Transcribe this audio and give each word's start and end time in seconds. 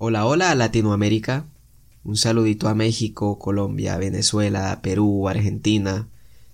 Hola, 0.00 0.26
hola 0.26 0.54
Latinoamérica. 0.54 1.44
Un 2.04 2.16
saludito 2.16 2.68
a 2.68 2.74
México, 2.76 3.36
Colombia, 3.36 3.96
Venezuela, 3.96 4.78
Perú, 4.80 5.28
Argentina, 5.28 6.06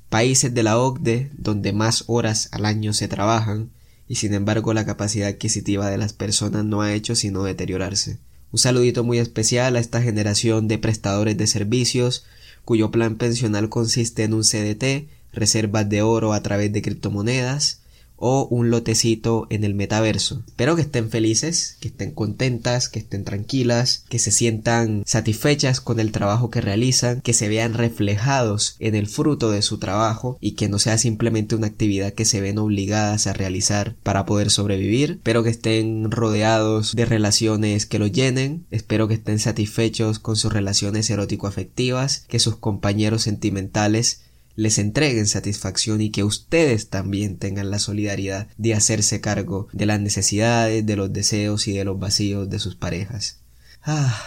países 0.08 0.54
de 0.54 0.62
la 0.62 0.78
OCDE 0.78 1.30
donde 1.36 1.74
más 1.74 2.04
horas 2.06 2.48
al 2.52 2.64
año 2.64 2.94
se 2.94 3.06
trabajan 3.06 3.68
y 4.08 4.14
sin 4.14 4.32
embargo 4.32 4.72
la 4.72 4.86
capacidad 4.86 5.28
adquisitiva 5.28 5.90
de 5.90 5.98
las 5.98 6.14
personas 6.14 6.64
no 6.64 6.80
ha 6.80 6.94
hecho 6.94 7.14
sino 7.14 7.42
deteriorarse. 7.42 8.16
Un 8.50 8.58
saludito 8.58 9.04
muy 9.04 9.18
especial 9.18 9.76
a 9.76 9.80
esta 9.80 10.00
generación 10.00 10.66
de 10.66 10.78
prestadores 10.78 11.36
de 11.36 11.46
servicios 11.46 12.24
cuyo 12.64 12.90
plan 12.90 13.16
pensional 13.16 13.68
consiste 13.68 14.24
en 14.24 14.32
un 14.32 14.42
CDT, 14.42 15.10
reservas 15.34 15.86
de 15.86 16.00
oro 16.00 16.32
a 16.32 16.42
través 16.42 16.72
de 16.72 16.80
criptomonedas, 16.80 17.82
o 18.16 18.46
un 18.50 18.70
lotecito 18.70 19.46
en 19.50 19.64
el 19.64 19.74
metaverso. 19.74 20.42
Espero 20.46 20.76
que 20.76 20.82
estén 20.82 21.10
felices, 21.10 21.76
que 21.80 21.88
estén 21.88 22.12
contentas, 22.12 22.88
que 22.88 23.00
estén 23.00 23.24
tranquilas, 23.24 24.04
que 24.08 24.18
se 24.18 24.30
sientan 24.30 25.02
satisfechas 25.06 25.80
con 25.80 26.00
el 26.00 26.12
trabajo 26.12 26.50
que 26.50 26.60
realizan, 26.60 27.20
que 27.20 27.32
se 27.32 27.48
vean 27.48 27.74
reflejados 27.74 28.76
en 28.78 28.94
el 28.94 29.06
fruto 29.06 29.50
de 29.50 29.62
su 29.62 29.78
trabajo 29.78 30.38
y 30.40 30.52
que 30.52 30.68
no 30.68 30.78
sea 30.78 30.98
simplemente 30.98 31.54
una 31.54 31.66
actividad 31.66 32.12
que 32.12 32.24
se 32.24 32.40
ven 32.40 32.58
obligadas 32.58 33.26
a 33.26 33.32
realizar 33.32 33.94
para 34.02 34.26
poder 34.26 34.50
sobrevivir. 34.50 35.12
Espero 35.12 35.42
que 35.42 35.50
estén 35.50 36.10
rodeados 36.10 36.94
de 36.94 37.04
relaciones 37.04 37.86
que 37.86 37.98
los 37.98 38.12
llenen. 38.12 38.66
Espero 38.70 39.08
que 39.08 39.14
estén 39.14 39.38
satisfechos 39.38 40.18
con 40.18 40.36
sus 40.36 40.52
relaciones 40.52 41.10
erótico-afectivas, 41.10 42.24
que 42.28 42.38
sus 42.38 42.56
compañeros 42.56 43.22
sentimentales 43.22 44.20
les 44.56 44.78
entreguen 44.78 45.26
satisfacción 45.26 46.00
y 46.00 46.10
que 46.10 46.24
ustedes 46.24 46.88
también 46.88 47.38
tengan 47.38 47.70
la 47.70 47.78
solidaridad 47.78 48.48
de 48.56 48.74
hacerse 48.74 49.20
cargo 49.20 49.68
de 49.72 49.86
las 49.86 50.00
necesidades, 50.00 50.84
de 50.86 50.96
los 50.96 51.12
deseos 51.12 51.66
y 51.68 51.72
de 51.72 51.84
los 51.84 51.98
vacíos 51.98 52.48
de 52.48 52.58
sus 52.58 52.76
parejas. 52.76 53.40
Ah, 53.82 54.20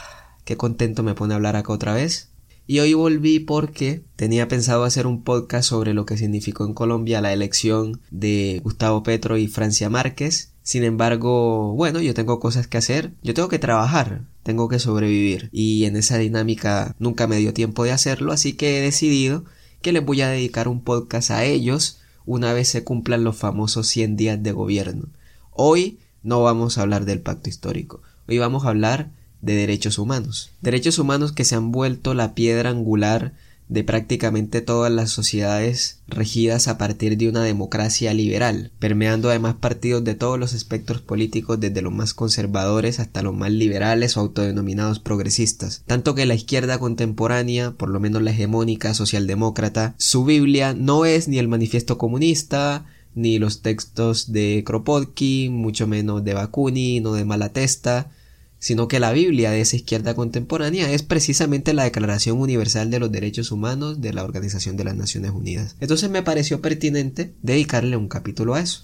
qué 0.45 0.57
contento 0.57 1.03
me 1.03 1.15
pone 1.15 1.33
hablar 1.33 1.55
acá 1.55 1.73
otra 1.73 1.93
vez. 1.93 2.29
Y 2.69 2.79
hoy 2.79 2.93
volví 2.93 3.39
porque 3.39 4.03
tenía 4.17 4.49
pensado 4.49 4.83
hacer 4.83 5.07
un 5.07 5.23
podcast 5.23 5.69
sobre 5.69 5.93
lo 5.93 6.05
que 6.05 6.17
significó 6.17 6.65
en 6.65 6.73
Colombia 6.73 7.21
la 7.21 7.31
elección 7.31 8.01
de 8.11 8.59
Gustavo 8.61 9.03
Petro 9.03 9.37
y 9.37 9.47
Francia 9.47 9.89
Márquez. 9.89 10.51
Sin 10.63 10.83
embargo, 10.83 11.73
bueno, 11.75 12.01
yo 12.01 12.13
tengo 12.13 12.41
cosas 12.41 12.67
que 12.67 12.77
hacer, 12.77 13.13
yo 13.23 13.33
tengo 13.33 13.47
que 13.47 13.57
trabajar, 13.57 14.25
tengo 14.43 14.67
que 14.67 14.79
sobrevivir 14.79 15.47
y 15.53 15.85
en 15.85 15.95
esa 15.95 16.17
dinámica 16.17 16.93
nunca 16.99 17.25
me 17.25 17.37
dio 17.37 17.53
tiempo 17.53 17.85
de 17.85 17.93
hacerlo, 17.93 18.33
así 18.33 18.51
que 18.51 18.79
he 18.79 18.81
decidido 18.81 19.45
que 19.81 19.91
les 19.91 20.05
voy 20.05 20.21
a 20.21 20.29
dedicar 20.29 20.67
un 20.67 20.81
podcast 20.81 21.31
a 21.31 21.43
ellos 21.43 21.99
una 22.25 22.53
vez 22.53 22.67
se 22.67 22.83
cumplan 22.83 23.23
los 23.23 23.37
famosos 23.37 23.87
100 23.87 24.17
días 24.17 24.43
de 24.43 24.51
gobierno. 24.51 25.07
Hoy 25.51 25.99
no 26.23 26.43
vamos 26.43 26.77
a 26.77 26.81
hablar 26.81 27.05
del 27.05 27.21
pacto 27.21 27.49
histórico, 27.49 28.01
hoy 28.27 28.37
vamos 28.37 28.65
a 28.65 28.69
hablar 28.69 29.11
de 29.41 29.55
derechos 29.55 29.97
humanos. 29.97 30.51
Derechos 30.61 30.99
humanos 30.99 31.31
que 31.31 31.45
se 31.45 31.55
han 31.55 31.71
vuelto 31.71 32.13
la 32.13 32.33
piedra 32.35 32.69
angular 32.69 33.33
de 33.69 33.83
prácticamente 33.83 34.61
todas 34.61 34.91
las 34.91 35.11
sociedades 35.11 35.99
regidas 36.07 36.67
a 36.67 36.77
partir 36.77 37.17
de 37.17 37.27
una 37.27 37.43
democracia 37.43 38.13
liberal, 38.13 38.71
permeando 38.79 39.29
además 39.29 39.55
partidos 39.55 40.03
de 40.03 40.15
todos 40.15 40.39
los 40.39 40.53
espectros 40.53 41.01
políticos 41.01 41.59
desde 41.59 41.81
los 41.81 41.91
más 41.91 42.13
conservadores 42.13 42.99
hasta 42.99 43.21
los 43.21 43.35
más 43.35 43.51
liberales 43.51 44.15
o 44.15 44.21
autodenominados 44.21 44.99
progresistas, 44.99 45.83
tanto 45.85 46.15
que 46.15 46.25
la 46.25 46.35
izquierda 46.35 46.79
contemporánea, 46.79 47.71
por 47.71 47.89
lo 47.89 47.99
menos 47.99 48.21
la 48.21 48.31
hegemónica 48.31 48.93
socialdemócrata, 48.93 49.95
su 49.97 50.23
Biblia 50.23 50.73
no 50.73 51.05
es 51.05 51.27
ni 51.27 51.37
el 51.39 51.47
manifiesto 51.47 51.97
comunista, 51.97 52.85
ni 53.15 53.39
los 53.39 53.63
textos 53.63 54.31
de 54.31 54.63
Kropotkin, 54.65 55.51
mucho 55.51 55.87
menos 55.87 56.23
de 56.23 56.35
Bakunin 56.35 57.05
o 57.07 57.13
de 57.13 57.25
Malatesta, 57.25 58.11
sino 58.59 58.87
que 58.87 58.99
la 58.99 59.11
Biblia 59.11 59.51
de 59.51 59.61
esa 59.61 59.75
izquierda 59.75 60.15
contemporánea 60.15 60.91
es 60.91 61.03
precisamente 61.03 61.73
la 61.73 61.83
Declaración 61.83 62.39
Universal 62.39 62.89
de 62.89 62.99
los 62.99 63.11
Derechos 63.11 63.51
Humanos 63.51 64.01
de 64.01 64.13
la 64.13 64.23
Organización 64.23 64.77
de 64.77 64.83
las 64.83 64.95
Naciones 64.95 65.31
Unidas. 65.31 65.75
Entonces 65.79 66.09
me 66.09 66.23
pareció 66.23 66.61
pertinente 66.61 67.33
dedicarle 67.41 67.97
un 67.97 68.07
capítulo 68.07 68.55
a 68.55 68.61
eso. 68.61 68.83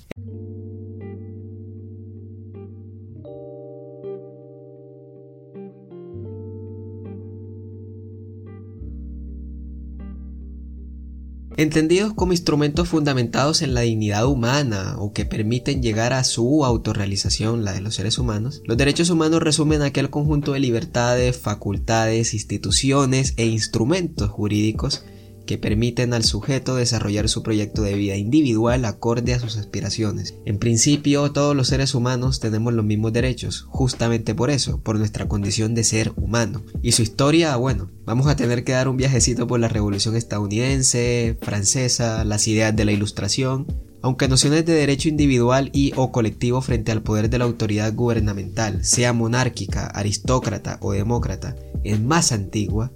Entendidos 11.58 12.14
como 12.14 12.34
instrumentos 12.34 12.90
fundamentados 12.90 13.62
en 13.62 13.74
la 13.74 13.82
dignidad 13.82 14.26
humana 14.26 14.96
o 14.98 15.14
que 15.14 15.26
permiten 15.26 15.82
llegar 15.82 16.14
a 16.14 16.24
su 16.24 16.66
autorrealización, 16.66 17.64
la 17.64 17.74
de 17.74 17.82
los 17.82 17.96
seres 17.96 18.18
humanos, 18.18 18.62
los 18.66 18.78
derechos 18.78 19.10
humanos 19.10 19.42
resumen 19.42 19.82
aquel 19.82 20.10
conjunto 20.10 20.54
de 20.54 20.60
libertades, 20.60 21.38
facultades, 21.38 22.34
instituciones 22.34 23.34
e 23.38 23.46
instrumentos 23.46 24.30
jurídicos 24.30 25.04
que 25.46 25.58
permiten 25.58 26.14
al 26.14 26.24
sujeto 26.24 26.76
desarrollar 26.76 27.30
su 27.30 27.44
proyecto 27.44 27.82
de 27.82 27.96
vida 27.96 28.16
individual 28.16 28.86
acorde 28.86 29.34
a 29.34 29.40
sus 29.40 29.58
aspiraciones. 29.58 30.36
En 30.46 30.58
principio, 30.58 31.32
todos 31.32 31.56
los 31.56 31.68
seres 31.68 31.96
humanos 31.96 32.40
tenemos 32.40 32.74
los 32.74 32.86
mismos 32.86 33.14
derechos, 33.14 33.66
justamente 33.70 34.36
por 34.36 34.50
eso, 34.50 34.82
por 34.82 34.98
nuestra 34.98 35.28
condición 35.28 35.76
de 35.76 35.84
ser 35.84 36.14
humano. 36.16 36.64
Y 36.82 36.94
su 36.94 37.02
historia, 37.02 37.56
bueno, 37.58 37.92
vamos 38.06 38.28
a 38.28 38.36
tener 38.36 38.64
que 38.64 38.72
dar 38.74 38.88
un 38.88 38.98
viajecito 38.98 39.48
por 39.48 39.60
la 39.60 39.68
revolución 39.68 40.16
estadounidense, 40.16 41.38
francesa, 41.42 42.24
las 42.24 42.48
ideas 42.48 42.76
de 42.76 42.86
la 42.86 42.92
ilustración, 42.92 43.68
aunque 44.04 44.28
nociones 44.28 44.66
de 44.66 44.74
derecho 44.74 45.08
individual 45.08 45.70
y 45.72 45.94
o 45.96 46.12
colectivo 46.12 46.62
frente 46.62 46.92
al 46.92 47.04
poder 47.04 47.30
de 47.30 47.38
la 47.38 47.46
autoridad 47.46 47.94
gubernamental, 47.94 48.84
sea 48.84 49.14
monárquica, 49.14 49.88
aristócrata 49.88 50.78
o 50.82 50.92
demócrata, 50.92 51.56
es 51.86 52.02
más 52.02 52.34
antigua 52.34 52.92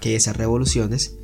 que 0.00 0.14
esas 0.14 0.36
revoluciones, 0.36 1.16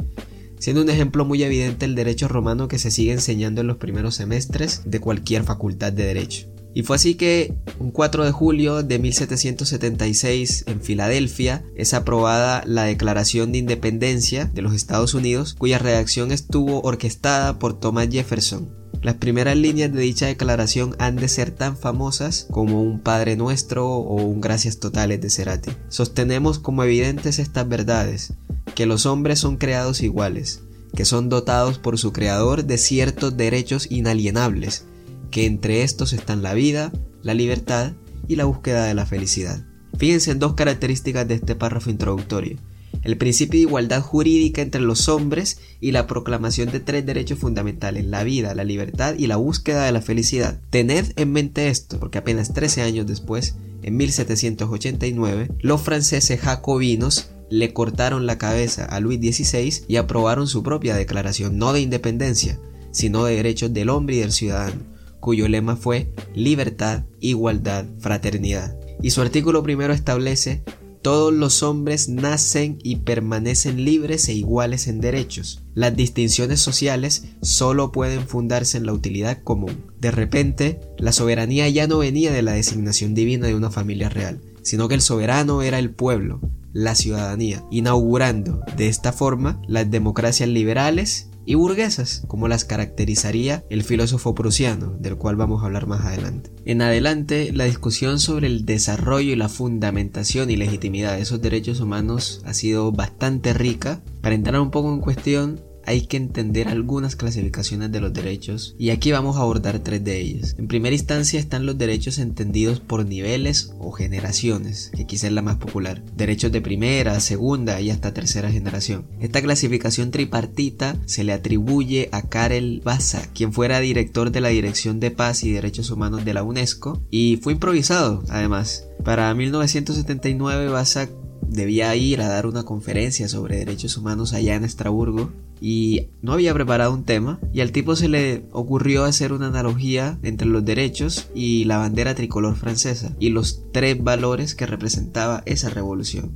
siendo 0.59 0.83
un 0.83 0.91
ejemplo 0.91 1.25
muy 1.25 1.43
evidente 1.43 1.87
el 1.87 1.95
derecho 1.95 2.29
romano 2.29 2.69
que 2.69 2.79
se 2.79 2.91
sigue 2.91 3.13
enseñando 3.13 3.61
en 3.61 3.67
los 3.67 3.77
primeros 3.77 4.15
semestres 4.15 4.83
de 4.85 5.01
cualquier 5.01 5.45
facultad 5.45 5.93
de 5.93 6.05
derecho. 6.05 6.49
Y 6.75 6.83
fue 6.83 6.97
así 6.97 7.15
que 7.17 7.55
un 7.79 7.91
4 7.91 8.25
de 8.25 8.31
julio 8.31 8.83
de 8.83 8.99
1776 8.99 10.65
en 10.69 10.81
Filadelfia 10.81 11.65
es 11.75 11.95
aprobada 11.95 12.63
la 12.67 12.85
Declaración 12.85 13.51
de 13.53 13.59
Independencia 13.59 14.45
de 14.45 14.63
los 14.63 14.75
Estados 14.75 15.15
Unidos, 15.15 15.55
cuya 15.59 15.79
redacción 15.79 16.31
estuvo 16.31 16.81
orquestada 16.83 17.59
por 17.59 17.81
Thomas 17.81 18.09
Jefferson. 18.11 18.69
Las 19.03 19.15
primeras 19.15 19.57
líneas 19.57 19.93
de 19.93 20.01
dicha 20.01 20.27
declaración 20.27 20.97
han 20.99 21.17
de 21.17 21.29
ser 21.29 21.53
tan 21.53 21.77
famosas 21.77 22.47
como 22.51 22.83
un 22.83 23.01
Padre 23.01 23.37
Nuestro 23.37 23.89
o 23.89 24.15
un 24.23 24.41
Gracias 24.41 24.81
Totales 24.81 25.21
de 25.21 25.31
Cerati. 25.31 25.71
Sostenemos 25.89 26.59
como 26.59 26.83
evidentes 26.83 27.39
estas 27.39 27.69
verdades 27.69 28.35
que 28.79 28.87
los 28.87 29.07
hombres 29.07 29.41
son 29.41 29.57
creados 29.57 30.03
iguales, 30.03 30.63
que 30.95 31.05
son 31.05 31.29
dotados 31.29 31.81
por 31.81 31.99
su 31.99 32.13
creador 32.13 32.65
de 32.65 32.79
ciertos 32.79 33.37
derechos 33.37 33.89
inalienables, 33.91 34.85
que 35.33 35.47
entre 35.47 35.83
estos 35.83 36.13
están 36.13 36.45
la 36.45 36.55
vida, 36.55 36.93
la 37.21 37.35
libertad 37.35 37.95
y 38.29 38.37
la 38.37 38.45
búsqueda 38.45 38.85
de 38.85 38.95
la 38.95 39.05
felicidad. 39.05 39.67
Fíjense 39.99 40.31
en 40.31 40.39
dos 40.39 40.55
características 40.55 41.27
de 41.27 41.35
este 41.35 41.57
párrafo 41.57 41.91
introductorio. 41.91 42.57
El 43.03 43.19
principio 43.19 43.59
de 43.59 43.67
igualdad 43.67 44.01
jurídica 44.01 44.63
entre 44.63 44.81
los 44.81 45.09
hombres 45.09 45.59
y 45.81 45.91
la 45.91 46.07
proclamación 46.07 46.71
de 46.71 46.79
tres 46.79 47.05
derechos 47.05 47.41
fundamentales, 47.41 48.05
la 48.05 48.23
vida, 48.23 48.55
la 48.55 48.63
libertad 48.63 49.17
y 49.19 49.27
la 49.27 49.39
búsqueda 49.39 49.87
de 49.87 49.93
la 49.93 50.03
felicidad. 50.03 50.61
Tened 50.71 51.15
en 51.17 51.33
mente 51.33 51.67
esto, 51.67 51.99
porque 51.99 52.19
apenas 52.19 52.55
13 52.55 52.83
años 52.83 53.09
después, 53.09 53.57
en 53.83 53.97
1789, 53.97 55.49
los 55.63 55.83
franceses 55.83 56.41
jacobinos 56.41 57.31
le 57.51 57.73
cortaron 57.73 58.27
la 58.27 58.39
cabeza 58.39 58.85
a 58.85 59.01
Luis 59.01 59.19
XVI 59.21 59.85
y 59.89 59.97
aprobaron 59.97 60.47
su 60.47 60.63
propia 60.63 60.97
declaración, 60.97 61.59
no 61.59 61.73
de 61.73 61.81
independencia, 61.81 62.59
sino 62.91 63.25
de 63.25 63.37
derechos 63.37 63.73
del 63.73 63.91
hombre 63.91 64.17
y 64.17 64.21
del 64.21 64.33
ciudadano, 64.33 64.83
cuyo 65.21 65.49
lema 65.49 65.77
fue 65.77 66.13
libertad, 66.35 67.05
igualdad, 67.21 67.85
fraternidad. 67.99 68.77
Y 69.03 69.11
su 69.11 69.23
artículo 69.23 69.63
primero 69.63 69.93
establece 69.93 70.63
todos 71.03 71.33
los 71.33 71.63
hombres 71.63 72.09
nacen 72.09 72.79
y 72.83 72.97
permanecen 72.97 73.85
libres 73.85 74.29
e 74.29 74.35
iguales 74.35 74.89
en 74.89 75.01
derechos. 75.01 75.63
Las 75.75 75.95
distinciones 75.97 76.61
sociales 76.61 77.25
solo 77.41 77.93
pueden 77.93 78.27
fundarse 78.27 78.79
en 78.79 78.87
la 78.87 78.93
utilidad 78.93 79.43
común. 79.43 79.85
De 80.01 80.11
repente, 80.11 80.81
la 80.99 81.13
soberanía 81.13 81.69
ya 81.69 81.87
no 81.87 81.99
venía 81.99 82.33
de 82.33 82.43
la 82.43 82.53
designación 82.53 83.15
divina 83.15 83.47
de 83.47 83.55
una 83.55 83.71
familia 83.71 84.09
real, 84.09 84.41
sino 84.63 84.89
que 84.89 84.97
el 84.97 85.01
soberano 85.01 85.63
era 85.63 85.79
el 85.79 85.91
pueblo, 85.91 86.41
la 86.73 86.95
ciudadanía, 86.95 87.65
inaugurando 87.71 88.61
de 88.77 88.89
esta 88.89 89.13
forma 89.13 89.61
las 89.67 89.91
democracias 89.91 90.49
liberales 90.49 91.31
y 91.49 91.55
burguesas, 91.55 92.25
como 92.29 92.47
las 92.47 92.67
caracterizaría 92.67 93.65
el 93.71 93.83
filósofo 93.83 94.35
prusiano, 94.35 94.95
del 95.01 95.17
cual 95.17 95.37
vamos 95.37 95.63
a 95.63 95.67
hablar 95.67 95.87
más 95.87 96.05
adelante. 96.05 96.51
En 96.67 96.83
adelante, 96.83 97.53
la 97.55 97.65
discusión 97.65 98.21
sobre 98.21 98.49
el 98.49 98.67
desarrollo 98.67 99.33
y 99.33 99.37
la 99.37 99.49
fundamentación 99.49 100.51
y 100.51 100.57
legitimidad 100.57 101.17
de 101.17 101.23
esos 101.23 101.41
derechos 101.41 101.81
humanos 101.81 102.43
ha 102.45 102.53
sido 102.53 102.93
bastante 102.93 103.55
rica. 103.55 104.03
Para 104.21 104.35
entrar 104.35 104.61
un 104.61 104.71
poco 104.71 104.93
en 104.93 105.01
cuestión, 105.01 105.63
hay 105.89 106.03
que 106.03 106.19
entender 106.19 106.69
algunas 106.69 107.17
clasificaciones 107.17 107.91
de 107.91 108.01
los 108.01 108.13
derechos 108.13 108.77
y 108.79 108.91
aquí 108.91 109.11
vamos 109.11 109.39
a 109.39 109.41
abordar 109.41 109.79
tres 109.79 110.05
de 110.05 110.21
ellos. 110.21 110.55
En 110.59 110.69
primera 110.69 110.95
instancia 110.95 111.41
están 111.41 111.65
los 111.65 111.79
derechos 111.79 112.19
entendidos 112.19 112.79
por 112.79 113.07
niveles 113.07 113.73
o 113.79 113.91
generaciones, 113.91 114.91
que 114.95 115.07
quizá 115.07 115.29
es 115.29 115.33
la 115.33 115.41
más 115.41 115.57
popular. 115.57 116.03
Derechos 116.15 116.53
de 116.53 116.61
primera, 116.61 117.19
segunda 117.21 117.81
y 117.81 117.89
hasta 117.89 118.13
tercera 118.13 118.53
generación. 118.53 119.07
Esta 119.19 119.41
clasificación 119.41 120.11
tripartita 120.11 120.97
se 121.07 121.25
le 121.25 121.33
atribuye 121.33 122.11
a 122.13 122.21
Karel 122.21 122.83
Baza, 122.85 123.23
quien 123.33 123.55
fuera 123.55 123.81
director 123.81 124.31
de 124.31 124.43
la 124.43 124.51
Dirección 124.51 125.01
de 125.01 125.11
Paz 125.11 125.43
y 125.43 125.53
Derechos 125.53 125.91
Humanos 125.91 126.27
de 126.27 126.35
la 126.35 126.43
UNESCO 126.43 127.01
y 127.11 127.39
fue 127.39 127.55
improvisado 127.55 128.25
además. 128.29 128.85
Para 129.05 129.33
1979 129.33 130.69
Baza 130.69 131.09
debía 131.49 131.95
ir 131.97 132.21
a 132.21 132.29
dar 132.29 132.47
una 132.47 132.65
conferencia 132.65 133.29
sobre 133.29 133.59
derechos 133.59 133.97
humanos 133.97 134.33
allá 134.33 134.55
en 134.55 134.65
Estrasburgo 134.65 135.33
y 135.61 136.09
no 136.23 136.33
había 136.33 136.55
preparado 136.55 136.95
un 136.95 137.05
tema 137.05 137.41
y 137.53 137.61
al 137.61 137.73
tipo 137.73 137.97
se 137.97 138.09
le 138.09 138.45
ocurrió 138.53 139.05
hacer 139.05 139.33
una 139.33 139.49
analogía 139.49 140.19
entre 140.23 140.47
los 140.47 140.65
derechos 140.65 141.29
y 141.35 141.65
la 141.65 141.79
bandera 141.79 142.15
tricolor 142.15 142.57
francesa 142.57 143.15
y 143.19 143.31
los 143.31 143.63
tres 143.73 144.03
valores 144.03 144.55
que 144.55 144.67
representaba 144.67 145.43
esa 145.47 145.71
revolución 145.71 146.33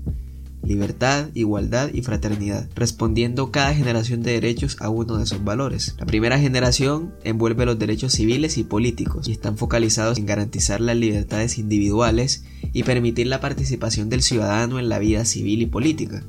libertad, 0.63 1.29
igualdad 1.35 1.91
y 1.93 2.03
fraternidad, 2.03 2.69
respondiendo 2.75 3.51
cada 3.51 3.75
generación 3.75 4.23
de 4.23 4.33
derechos 4.33 4.77
a 4.81 4.89
uno 4.89 5.17
de 5.17 5.25
esos 5.25 5.45
valores. 5.45 5.95
La 5.99 6.07
primera 6.07 6.39
generación 6.39 7.13
envuelve 7.25 7.67
los 7.67 7.79
derechos 7.79 8.13
civiles 8.13 8.59
y 8.59 8.65
políticos 8.65 9.29
y 9.29 9.33
están 9.33 9.57
focalizados 9.57 10.19
en 10.19 10.27
garantizar 10.27 10.81
las 10.81 10.97
libertades 10.97 11.59
individuales 11.59 12.45
y 12.73 12.85
permitir 12.85 13.27
la 13.27 13.41
participación 13.41 14.09
del 14.09 14.23
ciudadano 14.23 14.79
en 14.79 14.89
la 14.89 14.99
vida 14.99 15.25
civil 15.25 15.63
y 15.63 15.67
política 15.67 16.23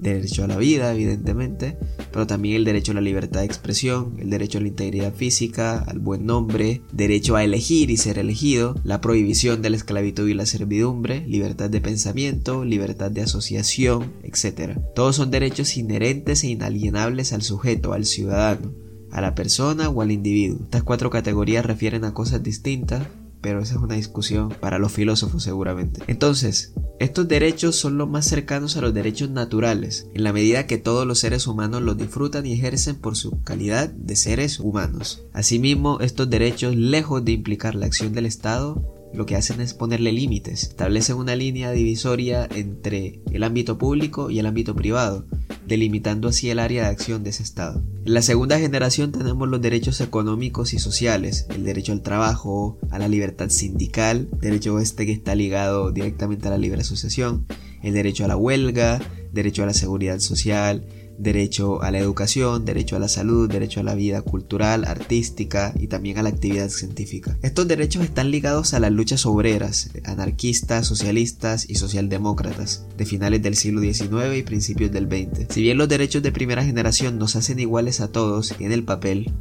derecho 0.00 0.44
a 0.44 0.48
la 0.48 0.56
vida, 0.56 0.92
evidentemente, 0.92 1.76
pero 2.12 2.26
también 2.26 2.56
el 2.56 2.64
derecho 2.64 2.92
a 2.92 2.96
la 2.96 3.00
libertad 3.00 3.40
de 3.40 3.46
expresión, 3.46 4.16
el 4.18 4.30
derecho 4.30 4.58
a 4.58 4.62
la 4.62 4.68
integridad 4.68 5.14
física, 5.14 5.78
al 5.78 5.98
buen 5.98 6.26
nombre, 6.26 6.82
derecho 6.92 7.36
a 7.36 7.44
elegir 7.44 7.90
y 7.90 7.96
ser 7.96 8.18
elegido, 8.18 8.74
la 8.84 9.00
prohibición 9.00 9.62
de 9.62 9.70
la 9.70 9.76
esclavitud 9.76 10.28
y 10.28 10.34
la 10.34 10.46
servidumbre, 10.46 11.26
libertad 11.26 11.70
de 11.70 11.80
pensamiento, 11.80 12.64
libertad 12.64 13.10
de 13.10 13.22
asociación, 13.22 14.12
etc. 14.22 14.78
Todos 14.94 15.16
son 15.16 15.30
derechos 15.30 15.76
inherentes 15.76 16.44
e 16.44 16.48
inalienables 16.48 17.32
al 17.32 17.42
sujeto, 17.42 17.92
al 17.92 18.06
ciudadano, 18.06 18.72
a 19.10 19.20
la 19.20 19.34
persona 19.34 19.88
o 19.88 20.02
al 20.02 20.12
individuo. 20.12 20.60
Estas 20.62 20.82
cuatro 20.82 21.10
categorías 21.10 21.64
refieren 21.64 22.04
a 22.04 22.14
cosas 22.14 22.42
distintas, 22.42 23.06
pero 23.40 23.60
esa 23.60 23.74
es 23.74 23.80
una 23.80 23.94
discusión 23.94 24.50
para 24.60 24.78
los 24.78 24.92
filósofos 24.92 25.42
seguramente. 25.42 26.02
Entonces, 26.06 26.72
estos 26.98 27.28
derechos 27.28 27.76
son 27.76 27.98
los 27.98 28.08
más 28.08 28.26
cercanos 28.26 28.76
a 28.76 28.80
los 28.80 28.92
derechos 28.92 29.30
naturales, 29.30 30.06
en 30.14 30.24
la 30.24 30.32
medida 30.32 30.66
que 30.66 30.78
todos 30.78 31.06
los 31.06 31.18
seres 31.18 31.46
humanos 31.46 31.82
los 31.82 31.96
disfrutan 31.96 32.46
y 32.46 32.52
ejercen 32.52 32.96
por 32.96 33.16
su 33.16 33.42
calidad 33.42 33.88
de 33.88 34.16
seres 34.16 34.60
humanos. 34.60 35.22
Asimismo, 35.32 36.00
estos 36.00 36.28
derechos, 36.28 36.76
lejos 36.76 37.24
de 37.24 37.32
implicar 37.32 37.74
la 37.74 37.86
acción 37.86 38.12
del 38.12 38.26
Estado, 38.26 38.99
lo 39.12 39.26
que 39.26 39.36
hacen 39.36 39.60
es 39.60 39.74
ponerle 39.74 40.12
límites, 40.12 40.62
establecen 40.62 41.16
una 41.16 41.34
línea 41.34 41.72
divisoria 41.72 42.48
entre 42.54 43.20
el 43.32 43.42
ámbito 43.42 43.78
público 43.78 44.30
y 44.30 44.38
el 44.38 44.46
ámbito 44.46 44.74
privado, 44.74 45.26
delimitando 45.66 46.28
así 46.28 46.50
el 46.50 46.58
área 46.58 46.84
de 46.84 46.88
acción 46.88 47.24
de 47.24 47.30
ese 47.30 47.42
Estado. 47.42 47.82
En 48.04 48.14
la 48.14 48.22
segunda 48.22 48.58
generación 48.58 49.12
tenemos 49.12 49.48
los 49.48 49.60
derechos 49.60 50.00
económicos 50.00 50.72
y 50.72 50.78
sociales, 50.78 51.46
el 51.50 51.64
derecho 51.64 51.92
al 51.92 52.02
trabajo, 52.02 52.78
a 52.90 52.98
la 52.98 53.08
libertad 53.08 53.50
sindical, 53.50 54.28
derecho 54.40 54.78
este 54.78 55.06
que 55.06 55.12
está 55.12 55.34
ligado 55.34 55.90
directamente 55.90 56.48
a 56.48 56.50
la 56.50 56.58
libre 56.58 56.80
asociación, 56.80 57.46
el 57.82 57.94
derecho 57.94 58.24
a 58.24 58.28
la 58.28 58.36
huelga, 58.36 59.00
derecho 59.32 59.62
a 59.62 59.66
la 59.66 59.74
seguridad 59.74 60.18
social, 60.20 60.84
derecho 61.20 61.82
a 61.82 61.90
la 61.90 61.98
educación, 61.98 62.64
derecho 62.64 62.96
a 62.96 62.98
la 62.98 63.08
salud, 63.08 63.50
derecho 63.50 63.80
a 63.80 63.82
la 63.82 63.94
vida 63.94 64.22
cultural, 64.22 64.84
artística 64.86 65.72
y 65.78 65.86
también 65.86 66.18
a 66.18 66.22
la 66.22 66.30
actividad 66.30 66.68
científica. 66.70 67.38
Estos 67.42 67.68
derechos 67.68 68.02
están 68.02 68.30
ligados 68.30 68.74
a 68.74 68.80
las 68.80 68.90
luchas 68.90 69.26
obreras, 69.26 69.90
anarquistas, 70.04 70.86
socialistas 70.86 71.68
y 71.68 71.74
socialdemócratas 71.74 72.86
de 72.96 73.06
finales 73.06 73.42
del 73.42 73.56
siglo 73.56 73.80
XIX 73.80 74.36
y 74.36 74.42
principios 74.42 74.90
del 74.92 75.06
XX. 75.06 75.52
Si 75.52 75.62
bien 75.62 75.78
los 75.78 75.88
derechos 75.88 76.22
de 76.22 76.32
primera 76.32 76.64
generación 76.64 77.18
nos 77.18 77.36
hacen 77.36 77.60
iguales 77.60 78.00
a 78.00 78.08
todos 78.08 78.54
en 78.58 78.72
el 78.72 78.84
papel, 78.84 79.32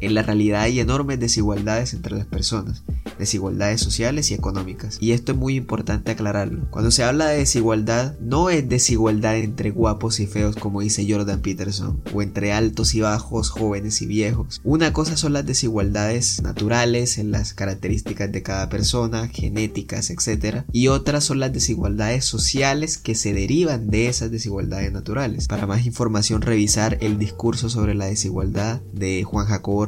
en 0.00 0.14
la 0.14 0.22
realidad 0.22 0.62
hay 0.62 0.80
enormes 0.80 1.20
desigualdades 1.20 1.94
entre 1.94 2.16
las 2.16 2.26
personas, 2.26 2.82
desigualdades 3.18 3.80
sociales 3.80 4.30
y 4.30 4.34
económicas. 4.34 4.98
Y 5.00 5.12
esto 5.12 5.32
es 5.32 5.38
muy 5.38 5.56
importante 5.56 6.12
aclararlo. 6.12 6.70
Cuando 6.70 6.90
se 6.90 7.04
habla 7.04 7.26
de 7.28 7.38
desigualdad, 7.38 8.18
no 8.20 8.50
es 8.50 8.68
desigualdad 8.68 9.36
entre 9.36 9.70
guapos 9.70 10.20
y 10.20 10.26
feos 10.26 10.56
como 10.56 10.80
dice 10.80 11.06
Jordan 11.08 11.40
Peterson, 11.40 12.02
o 12.12 12.22
entre 12.22 12.52
altos 12.52 12.94
y 12.94 13.00
bajos, 13.00 13.50
jóvenes 13.50 14.02
y 14.02 14.06
viejos. 14.06 14.60
Una 14.64 14.92
cosa 14.92 15.16
son 15.16 15.32
las 15.32 15.46
desigualdades 15.46 16.42
naturales 16.42 17.18
en 17.18 17.30
las 17.30 17.54
características 17.54 18.30
de 18.32 18.42
cada 18.42 18.68
persona, 18.68 19.28
genéticas, 19.28 20.10
etc. 20.10 20.64
Y 20.72 20.88
otras 20.88 21.24
son 21.24 21.40
las 21.40 21.52
desigualdades 21.52 22.24
sociales 22.24 22.98
que 22.98 23.14
se 23.14 23.32
derivan 23.32 23.88
de 23.88 24.08
esas 24.08 24.30
desigualdades 24.30 24.92
naturales. 24.92 25.46
Para 25.48 25.66
más 25.66 25.86
información 25.86 26.42
revisar 26.42 26.98
el 27.00 27.18
discurso 27.18 27.68
sobre 27.68 27.94
la 27.94 28.06
desigualdad 28.06 28.80
de 28.92 29.24
Juan 29.24 29.46
Jacobo 29.46 29.85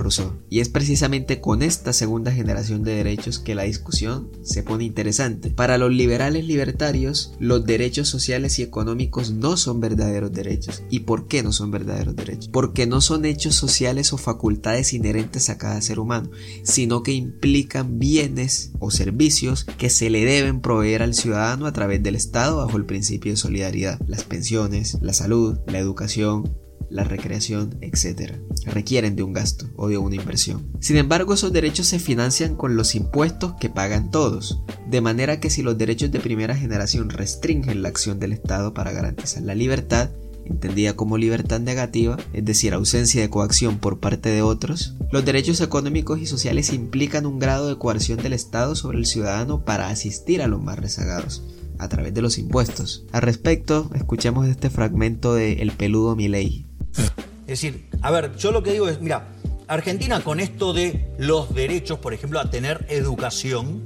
y 0.49 0.61
es 0.61 0.69
precisamente 0.69 1.41
con 1.41 1.63
esta 1.63 1.93
segunda 1.93 2.33
generación 2.33 2.83
de 2.85 2.95
derechos 2.95 3.39
que 3.39 3.55
la 3.55 3.65
discusión 3.65 4.31
se 4.43 4.63
pone 4.63 4.85
interesante. 4.85 5.51
Para 5.51 5.77
los 5.77 5.93
liberales 5.93 6.45
libertarios, 6.45 7.35
los 7.41 7.65
derechos 7.67 8.09
sociales 8.09 8.59
y 8.59 8.63
económicos 8.63 9.33
no 9.33 9.57
son 9.57 9.81
verdaderos 9.81 10.33
derechos. 10.33 10.83
¿Y 10.89 11.01
por 11.01 11.27
qué 11.27 11.43
no 11.43 11.53
son 11.53 11.71
verdaderos 11.71 12.17
derechos? 12.17 12.49
Porque 12.49 12.87
no 12.87 13.01
son 13.01 13.25
hechos 13.25 13.57
sociales 13.57 14.13
o 14.13 14.19
facultades 14.19 14.93
inherentes 14.93 15.51
a 15.51 15.59
cada 15.59 15.81
ser 15.81 15.99
humano, 15.99 16.31
sino 16.63 17.03
que 17.03 17.13
implican 17.13 17.99
bienes 17.99 18.73
o 18.79 18.91
servicios 18.91 19.65
que 19.65 19.91
se 19.91 20.11
le 20.11 20.25
deben 20.25 20.61
proveer 20.61 21.03
al 21.03 21.15
ciudadano 21.15 21.67
a 21.67 21.73
través 21.73 22.03
del 22.03 22.15
Estado 22.15 22.59
bajo 22.59 22.77
el 22.77 22.87
principio 22.87 23.33
de 23.33 23.37
solidaridad. 23.37 24.01
Las 24.07 24.25
pensiones, 24.25 24.99
la 25.03 25.13
salud, 25.13 25.59
la 25.67 25.79
educación, 25.79 26.51
la 26.91 27.05
recreación, 27.05 27.79
etc. 27.81 28.33
Requieren 28.67 29.17
de 29.17 29.23
un 29.23 29.33
gasto 29.33 29.67
o 29.77 29.89
de 29.89 29.99
una 29.99 30.17
inversión. 30.17 30.67
Sin 30.81 30.97
embargo, 30.97 31.35
esos 31.35 31.53
derechos 31.53 31.87
se 31.87 31.99
financian 31.99 32.57
con 32.57 32.77
los 32.77 32.95
impuestos 32.95 33.55
que 33.61 33.69
pagan 33.69 34.11
todos, 34.11 34.63
de 34.89 35.01
manera 35.01 35.41
que 35.41 35.51
si 35.51 35.63
los 35.63 35.79
derechos 35.79 36.11
de 36.11 36.21
primera 36.21 36.57
generación 36.57 37.11
restringen 37.11 37.83
la 37.83 37.89
acción 37.89 38.19
del 38.19 38.33
Estado 38.33 38.75
para 38.75 38.93
garantizar 38.93 39.43
la 39.43 39.55
libertad, 39.55 40.11
entendida 40.47 40.97
como 40.97 41.19
libertad 41.19 41.61
negativa, 41.61 42.17
es 42.33 42.45
decir, 42.45 42.73
ausencia 42.73 43.21
de 43.21 43.31
coacción 43.31 43.79
por 43.79 44.01
parte 44.01 44.31
de 44.31 44.43
otros, 44.43 44.95
los 45.13 45.25
derechos 45.25 45.61
económicos 45.61 46.21
y 46.21 46.27
sociales 46.27 46.73
implican 46.73 47.27
un 47.27 47.39
grado 47.39 47.69
de 47.69 47.77
coerción 47.77 48.19
del 48.23 48.33
Estado 48.33 48.75
sobre 48.75 48.99
el 48.99 49.07
ciudadano 49.07 49.65
para 49.65 49.89
asistir 49.89 50.43
a 50.43 50.49
los 50.49 50.63
más 50.63 50.79
rezagados 50.79 51.43
a 51.79 51.89
través 51.89 52.13
de 52.13 52.23
los 52.23 52.39
impuestos. 52.39 53.05
Al 53.13 53.23
respecto, 53.23 53.91
escuchemos 53.95 54.49
este 54.49 54.71
fragmento 54.71 55.35
de 55.35 55.55
El 55.55 55.73
peludo 55.73 56.17
Milei. 56.17 56.68
Es 56.97 57.63
decir, 57.63 57.89
a 58.03 58.11
ver, 58.11 58.37
yo 58.37 58.53
lo 58.53 58.63
que 58.63 58.73
digo 58.73 58.89
es, 58.89 59.01
mira, 59.01 59.29
Argentina 59.69 60.21
con 60.23 60.41
esto 60.41 60.73
de 60.73 61.09
los 61.19 61.55
derechos, 61.55 61.99
por 61.99 62.15
ejemplo, 62.15 62.41
a 62.41 62.51
tener 62.51 62.87
educación. 62.89 63.83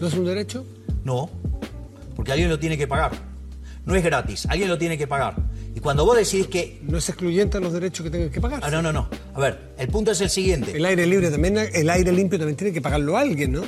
¿No 0.00 0.06
es 0.06 0.14
un 0.14 0.24
derecho? 0.24 0.66
No, 1.04 1.30
porque 2.16 2.32
alguien 2.32 2.48
lo 2.48 2.58
tiene 2.58 2.76
que 2.76 2.86
pagar. 2.86 3.12
No 3.84 3.94
es 3.94 4.04
gratis, 4.04 4.46
alguien 4.46 4.68
lo 4.68 4.78
tiene 4.78 4.96
que 4.96 5.06
pagar. 5.06 5.36
Y 5.74 5.80
cuando 5.80 6.04
vos 6.04 6.16
decís 6.16 6.46
que... 6.46 6.80
No 6.82 6.98
es 6.98 7.08
excluyente 7.08 7.56
a 7.56 7.60
los 7.60 7.72
derechos 7.72 8.04
que 8.04 8.10
tengan 8.10 8.30
que 8.30 8.40
pagar. 8.40 8.60
Ah, 8.62 8.70
no, 8.70 8.82
no, 8.82 8.92
no. 8.92 9.08
A 9.34 9.40
ver, 9.40 9.72
el 9.78 9.88
punto 9.88 10.10
es 10.12 10.20
el 10.20 10.30
siguiente. 10.30 10.76
El 10.76 10.84
aire 10.84 11.06
libre 11.06 11.30
también, 11.30 11.56
el 11.58 11.90
aire 11.90 12.12
limpio 12.12 12.38
también 12.38 12.56
tiene 12.56 12.72
que 12.72 12.80
pagarlo 12.80 13.16
alguien, 13.16 13.52
¿no? 13.52 13.62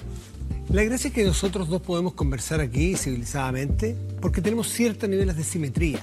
La 0.70 0.82
gracia 0.84 1.08
es 1.08 1.14
que 1.14 1.24
nosotros 1.24 1.68
dos 1.68 1.82
podemos 1.82 2.14
conversar 2.14 2.60
aquí 2.60 2.94
civilizadamente 2.96 3.96
porque 4.20 4.40
tenemos 4.40 4.68
ciertos 4.68 5.08
niveles 5.08 5.36
de 5.36 5.44
simetría. 5.44 6.00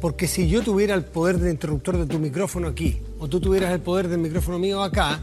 Porque 0.00 0.26
si 0.26 0.48
yo 0.48 0.62
tuviera 0.62 0.94
el 0.94 1.04
poder 1.04 1.38
del 1.38 1.50
interruptor 1.50 1.98
de 1.98 2.06
tu 2.06 2.18
micrófono 2.18 2.68
aquí, 2.68 2.98
o 3.18 3.28
tú 3.28 3.40
tuvieras 3.40 3.72
el 3.72 3.80
poder 3.80 4.08
del 4.08 4.18
micrófono 4.18 4.58
mío 4.58 4.82
acá, 4.82 5.20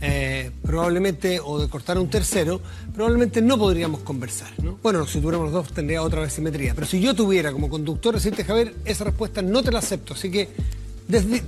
eh, 0.00 0.50
probablemente, 0.62 1.40
o 1.40 1.60
de 1.60 1.68
cortar 1.68 1.96
a 1.96 2.00
un 2.00 2.08
tercero, 2.08 2.60
probablemente 2.94 3.42
no 3.42 3.58
podríamos 3.58 4.00
conversar. 4.00 4.50
¿no? 4.62 4.78
Bueno, 4.82 5.06
si 5.06 5.20
tuviéramos 5.20 5.52
los 5.52 5.64
dos 5.64 5.72
tendría 5.72 6.02
otra 6.02 6.22
vez 6.22 6.32
simetría. 6.32 6.74
Pero 6.74 6.86
si 6.86 7.00
yo 7.00 7.14
tuviera 7.14 7.52
como 7.52 7.68
conductor, 7.68 8.14
decirte, 8.14 8.44
Javier, 8.44 8.74
esa 8.84 9.04
respuesta 9.04 9.42
no 9.42 9.62
te 9.62 9.70
la 9.70 9.78
acepto. 9.78 10.14
Así 10.14 10.30
que 10.30 10.48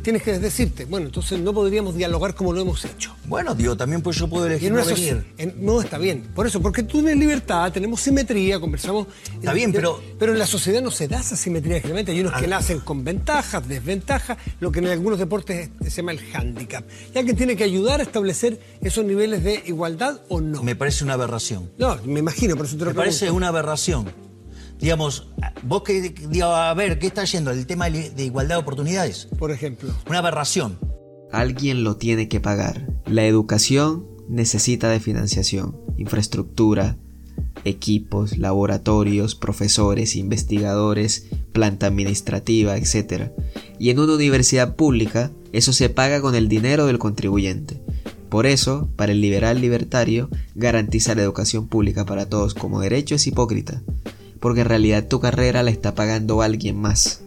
tienes 0.02 0.22
que 0.22 0.38
decirte, 0.38 0.84
bueno, 0.84 1.06
entonces 1.06 1.40
no 1.40 1.52
podríamos 1.52 1.94
dialogar 1.94 2.34
como 2.34 2.52
lo 2.52 2.60
hemos 2.60 2.84
hecho. 2.84 3.14
Bueno, 3.26 3.54
digo, 3.54 3.76
también 3.76 4.02
pues 4.02 4.16
yo 4.16 4.28
puedo 4.28 4.46
elegir 4.46 4.72
no 4.72 4.84
venir. 4.84 5.24
no, 5.58 5.80
está 5.80 5.98
bien. 5.98 6.28
Por 6.34 6.46
eso, 6.46 6.60
porque 6.60 6.82
tú 6.82 6.98
tienes 6.98 7.16
libertad, 7.16 7.72
tenemos 7.72 8.00
simetría, 8.00 8.60
conversamos. 8.60 9.06
Está 9.34 9.52
bien, 9.52 9.72
pero... 9.72 10.00
Pero 10.18 10.32
en 10.32 10.38
la 10.38 10.46
sociedad 10.46 10.82
no 10.82 10.90
se 10.90 11.08
da 11.08 11.20
esa 11.20 11.36
simetría 11.36 11.76
generalmente. 11.76 12.12
Hay 12.12 12.20
unos 12.20 12.34
que 12.34 12.46
ah. 12.46 12.48
nacen 12.48 12.80
con 12.80 13.04
ventajas, 13.04 13.66
desventajas, 13.66 14.38
lo 14.60 14.70
que 14.70 14.80
en 14.80 14.88
algunos 14.88 15.18
deportes 15.18 15.70
se 15.82 15.90
llama 15.90 16.12
el 16.12 16.20
hándicap. 16.20 16.84
Y 17.14 17.18
alguien 17.18 17.36
tiene 17.36 17.56
que 17.56 17.64
ayudar 17.64 18.00
a 18.00 18.02
establecer 18.02 18.60
esos 18.80 19.04
niveles 19.04 19.42
de 19.42 19.62
igualdad 19.66 20.20
o 20.28 20.40
no. 20.40 20.62
Me 20.62 20.76
parece 20.76 21.04
una 21.04 21.14
aberración. 21.14 21.70
No, 21.78 21.96
me 22.04 22.20
imagino, 22.20 22.56
por 22.56 22.66
eso 22.66 22.76
te 22.76 22.84
lo 22.84 22.90
Me 22.90 22.96
parece 22.96 23.30
una 23.30 23.48
aberración. 23.48 24.33
Digamos, 24.80 25.28
vos 25.62 25.82
que, 25.82 26.14
digo, 26.28 26.46
a 26.46 26.72
ver, 26.74 26.98
¿qué 26.98 27.06
está 27.06 27.24
yendo? 27.24 27.50
El 27.50 27.66
tema 27.66 27.88
de 27.90 28.24
igualdad 28.24 28.56
de 28.56 28.62
oportunidades. 28.62 29.28
Por 29.38 29.50
ejemplo. 29.50 29.90
Una 30.08 30.18
aberración. 30.18 30.78
Alguien 31.32 31.84
lo 31.84 31.96
tiene 31.96 32.28
que 32.28 32.40
pagar. 32.40 32.86
La 33.06 33.24
educación 33.24 34.06
necesita 34.28 34.88
de 34.88 35.00
financiación, 35.00 35.76
infraestructura, 35.96 36.96
equipos, 37.64 38.38
laboratorios, 38.38 39.34
profesores, 39.34 40.16
investigadores, 40.16 41.26
planta 41.52 41.86
administrativa, 41.86 42.76
etc. 42.76 43.30
Y 43.78 43.90
en 43.90 43.98
una 43.98 44.14
universidad 44.14 44.76
pública, 44.76 45.30
eso 45.52 45.72
se 45.72 45.88
paga 45.88 46.20
con 46.20 46.34
el 46.34 46.48
dinero 46.48 46.86
del 46.86 46.98
contribuyente. 46.98 47.80
Por 48.28 48.46
eso, 48.46 48.88
para 48.96 49.12
el 49.12 49.20
liberal 49.20 49.60
libertario, 49.60 50.28
garantizar 50.54 51.18
educación 51.18 51.68
pública 51.68 52.04
para 52.04 52.28
todos 52.28 52.54
como 52.54 52.80
derecho 52.80 53.14
es 53.14 53.26
hipócrita, 53.26 53.82
porque 54.44 54.60
en 54.60 54.68
realidad 54.68 55.08
tu 55.08 55.20
carrera 55.20 55.62
la 55.62 55.70
está 55.70 55.94
pagando 55.94 56.42
alguien 56.42 56.78
más. 56.78 57.22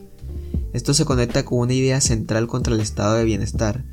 Esto 0.71 0.93
se 0.93 1.03
conecta 1.03 1.43
con 1.45 1.57
una 1.57 1.73
idea 1.73 1.99
central 1.99 2.45
contra 2.45 2.75
el 2.75 2.79
estado 2.79 3.15
de 3.15 3.23
bienestar. 3.23 3.85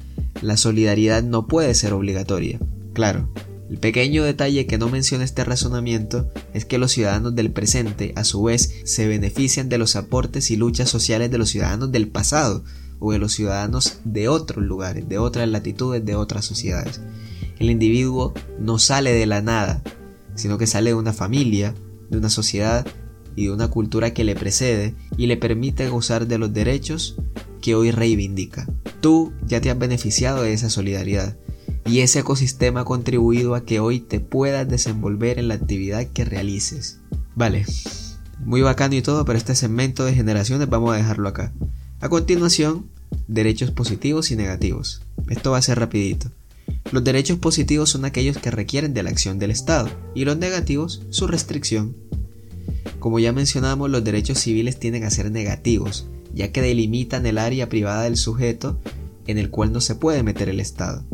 La 0.43 0.59
solidaridad 0.59 1.23
no 1.23 1.47
puede 1.47 1.75
ser 1.75 1.95
obligatoria. 1.95 2.61
Claro, 2.93 3.33
el 3.71 3.79
pequeño 3.79 4.25
detalle 4.25 4.67
que 4.67 4.77
no 4.77 4.91
menciona 4.91 5.25
este 5.25 5.43
razonamiento 5.43 6.29
es 6.53 6.67
que 6.67 6.77
los 6.77 6.93
ciudadanos 6.93 7.35
del 7.35 7.51
presente 7.51 8.13
a 8.15 8.25
su 8.25 8.43
vez 8.43 8.83
se 8.85 9.09
benefician 9.09 9.71
de 9.71 9.79
los 9.79 9.97
aportes 9.97 10.51
y 10.51 10.57
luchas 10.57 10.91
sociales 10.91 11.31
de 11.31 11.39
los 11.39 11.49
ciudadanos 11.49 11.91
del 11.93 12.09
pasado 12.09 12.63
o 12.99 13.13
de 13.13 13.19
los 13.19 13.33
ciudadanos 13.33 14.01
de 14.05 14.29
otros 14.29 14.63
lugares, 14.63 15.09
de 15.09 15.17
otras 15.17 15.49
latitudes, 15.49 16.05
de 16.05 16.15
otras 16.15 16.45
sociedades. 16.45 17.01
El 17.59 17.71
individuo 17.71 18.35
no 18.61 18.79
sale 18.79 19.15
de 19.15 19.25
la 19.25 19.41
nada, 19.41 19.83
sino 20.35 20.59
que 20.59 20.67
sale 20.67 20.91
de 20.91 20.95
una 20.97 21.15
familia, 21.15 21.75
de 22.11 22.19
una 22.19 22.29
sociedad 22.29 22.87
y 23.37 23.47
de 23.47 23.53
una 23.53 23.69
cultura 23.69 24.13
que 24.13 24.25
le 24.25 24.35
precede 24.35 24.95
y 25.17 25.27
le 25.27 25.37
permite 25.37 25.89
gozar 25.89 26.27
de 26.27 26.39
los 26.39 26.53
derechos 26.53 27.17
que 27.61 27.75
hoy 27.75 27.91
reivindica. 27.91 28.69
Tú 29.01 29.33
ya 29.47 29.61
te 29.61 29.71
has 29.71 29.79
beneficiado 29.79 30.43
de 30.43 30.53
esa 30.53 30.71
solidaridad 30.71 31.37
y 31.87 32.01
ese 32.01 32.21
ecosistema 32.21 32.81
ha 32.81 32.85
contribuido 32.85 33.55
a 33.55 33.65
que 33.65 33.81
hoy 33.81 34.01
te 34.01 34.21
puedas 34.21 34.69
desenvolver 34.69 35.39
en 35.39 35.49
la 35.49 35.55
actividad 35.55 36.07
que 36.07 36.25
realices. 36.25 37.01
Vale, 37.35 37.65
muy 38.45 38.63
bacano 38.63 38.95
y 38.95 39.03
todo, 39.03 39.25
pero 39.25 39.39
este 39.39 39.55
segmento 39.55 40.05
de 40.05 40.15
generaciones 40.15 40.69
vamos 40.69 40.93
a 40.93 40.97
dejarlo 40.97 41.29
acá. 41.29 41.53
A 42.01 42.09
continuación, 42.09 42.89
derechos 43.29 43.71
positivos 43.71 44.31
y 44.31 44.37
negativos. 44.37 45.03
Esto 45.29 45.51
va 45.53 45.59
a 45.59 45.63
ser 45.63 45.79
rapidito. 45.79 46.31
Los 46.93 47.05
derechos 47.05 47.39
positivos 47.39 47.91
son 47.91 48.05
aquellos 48.05 48.39
que 48.39 48.51
requieren 48.51 48.95
de 48.95 49.03
la 49.03 49.11
acción 49.11 49.39
del 49.39 49.51
Estado 49.51 49.91
y 50.15 50.25
los 50.25 50.37
negativos 50.37 51.03
su 51.11 51.27
restricción. 51.27 51.97
Como 53.05 53.19
ya 53.19 53.35
mencionamos, 53.35 53.91
los 53.91 54.03
derechos 54.03 54.39
civiles 54.39 54.79
tienden 54.79 55.05
a 55.05 55.11
ser 55.11 55.31
negativos, 55.31 56.07
ya 56.33 56.53
que 56.53 56.63
delimitan 56.63 57.27
el 57.27 57.37
área 57.37 57.69
privada 57.69 58.05
del 58.05 58.17
sujeto 58.17 58.81
en 59.27 59.37
el 59.37 59.51
cual 59.51 59.73
no 59.73 59.83
se 59.83 59.95
puede 59.95 60.23
meter 60.23 60.49
el 60.49 60.59
Estado 60.59 61.05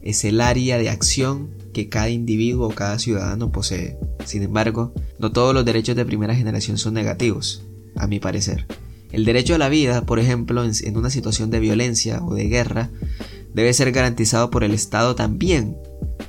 es 0.00 0.24
el 0.24 0.40
área 0.40 0.78
de 0.78 0.88
acción 0.88 1.50
que 1.74 1.90
cada 1.90 2.08
individuo 2.08 2.68
o 2.68 2.74
cada 2.74 2.98
ciudadano 2.98 3.52
posee. 3.52 3.98
Sin 4.24 4.42
embargo, 4.42 4.94
no 5.18 5.30
todos 5.30 5.52
los 5.52 5.66
derechos 5.66 5.94
de 5.94 6.06
primera 6.06 6.34
generación 6.34 6.78
son 6.78 6.94
negativos, 6.94 7.66
a 7.94 8.06
mi 8.06 8.18
parecer. 8.18 8.66
El 9.12 9.26
derecho 9.26 9.56
a 9.56 9.58
la 9.58 9.68
vida, 9.68 10.06
por 10.06 10.18
ejemplo, 10.18 10.64
en, 10.64 10.96
una 10.96 11.10
situación 11.10 11.50
de 11.50 11.60
violencia 11.60 12.24
o 12.24 12.34
de 12.34 12.48
guerra, 12.48 12.90
debe 13.52 13.74
ser 13.74 13.92
garantizado 13.92 14.48
por 14.48 14.64
el 14.64 14.72
Estado 14.72 15.14
también, 15.14 15.76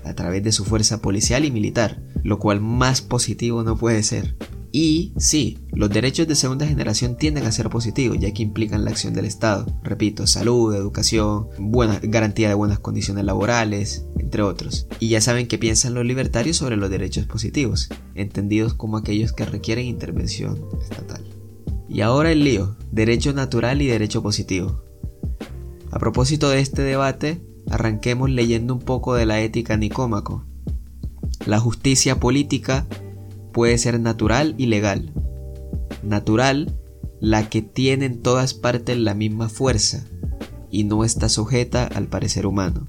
a 0.04 0.14
través 0.14 0.44
de 0.44 0.52
su 0.52 0.66
fuerza 0.66 1.02
policial 1.02 1.46
y 1.46 1.52
militar, 1.52 2.02
lo 2.24 2.40
cual 2.40 2.62
más 2.62 3.02
positivo 3.02 3.64
no 3.64 3.78
puede 3.78 4.04
ser. 4.04 4.36
Y 4.72 5.14
sí, 5.18 5.58
los 5.72 5.90
derechos 5.90 6.28
de 6.28 6.36
segunda 6.36 6.68
generación 6.68 7.18
tienden 7.18 7.46
a 7.46 7.52
ser 7.52 7.70
positivos, 7.70 8.20
ya 8.20 8.32
que 8.34 8.44
implican 8.44 8.86
la 8.86 8.92
acción 8.92 9.14
del 9.14 9.26
Estado. 9.26 9.66
Repito, 9.84 10.28
salud, 10.28 10.76
educación, 10.76 11.48
buena, 11.58 12.00
garantía 12.04 12.50
de 12.50 12.54
buenas 12.54 12.80
condiciones 12.80 13.26
laborales, 13.26 14.06
entre 14.20 14.44
otros. 14.44 14.88
Y 15.00 15.10
ya 15.10 15.22
saben 15.22 15.48
qué 15.48 15.58
piensan 15.58 15.96
los 15.96 16.06
libertarios 16.06 16.58
sobre 16.58 16.78
los 16.78 16.92
derechos 16.92 17.26
positivos, 17.26 17.90
entendidos 18.14 18.76
como 18.76 18.98
aquellos 18.98 19.34
que 19.34 19.46
requieren 19.46 19.86
intervención 19.86 20.64
estatal. 20.82 21.24
Y 21.88 22.02
ahora 22.02 22.32
el 22.32 22.44
lío, 22.44 22.78
derecho 22.92 23.34
natural 23.34 23.82
y 23.82 23.88
derecho 23.88 24.22
positivo. 24.22 24.84
A 25.92 25.98
propósito 25.98 26.52
de 26.52 26.60
este 26.60 26.84
debate, 26.84 27.42
arranquemos 27.72 28.30
leyendo 28.30 28.76
un 28.76 28.82
poco 28.82 29.16
de 29.16 29.26
la 29.26 29.42
ética 29.42 29.78
Nicómaco. 29.78 30.46
La 31.50 31.60
justicia 31.60 32.20
política 32.20 32.86
puede 33.54 33.80
ser 33.80 34.00
natural 34.00 34.54
y 34.60 34.68
legal. 34.68 35.12
Natural, 36.04 36.78
la 37.20 37.50
que 37.50 37.64
tiene 37.64 38.06
en 38.06 38.22
todas 38.22 38.54
partes 38.54 39.00
la 39.00 39.16
misma 39.16 39.50
fuerza 39.50 40.06
y 40.70 40.84
no 40.84 41.04
está 41.04 41.28
sujeta 41.28 41.88
al 41.88 42.06
parecer 42.06 42.46
humano. 42.46 42.88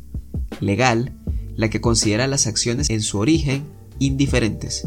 Legal, 0.61 1.17
la 1.57 1.71
que 1.71 1.81
considera 1.81 2.27
las 2.27 2.47
acciones 2.47 2.91
en 2.91 3.01
su 3.01 3.19
origen 3.19 3.65
indiferentes, 3.99 4.87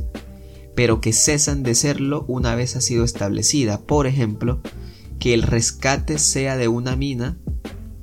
pero 0.76 1.02
que 1.02 1.12
cesan 1.12 1.64
de 1.64 1.74
serlo 1.74 2.26
una 2.28 2.54
vez 2.54 2.76
ha 2.76 2.82
sido 2.82 3.04
establecida, 3.04 3.82
por 3.82 4.06
ejemplo, 4.06 4.62
que 5.18 5.34
el 5.34 5.42
rescate 5.42 6.20
sea 6.20 6.58
de 6.58 6.68
una 6.68 6.96
mina 6.96 7.40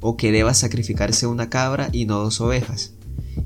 o 0.00 0.16
que 0.16 0.32
deba 0.32 0.52
sacrificarse 0.52 1.28
una 1.28 1.48
cabra 1.48 1.90
y 1.92 2.06
no 2.06 2.18
dos 2.18 2.40
ovejas, 2.40 2.94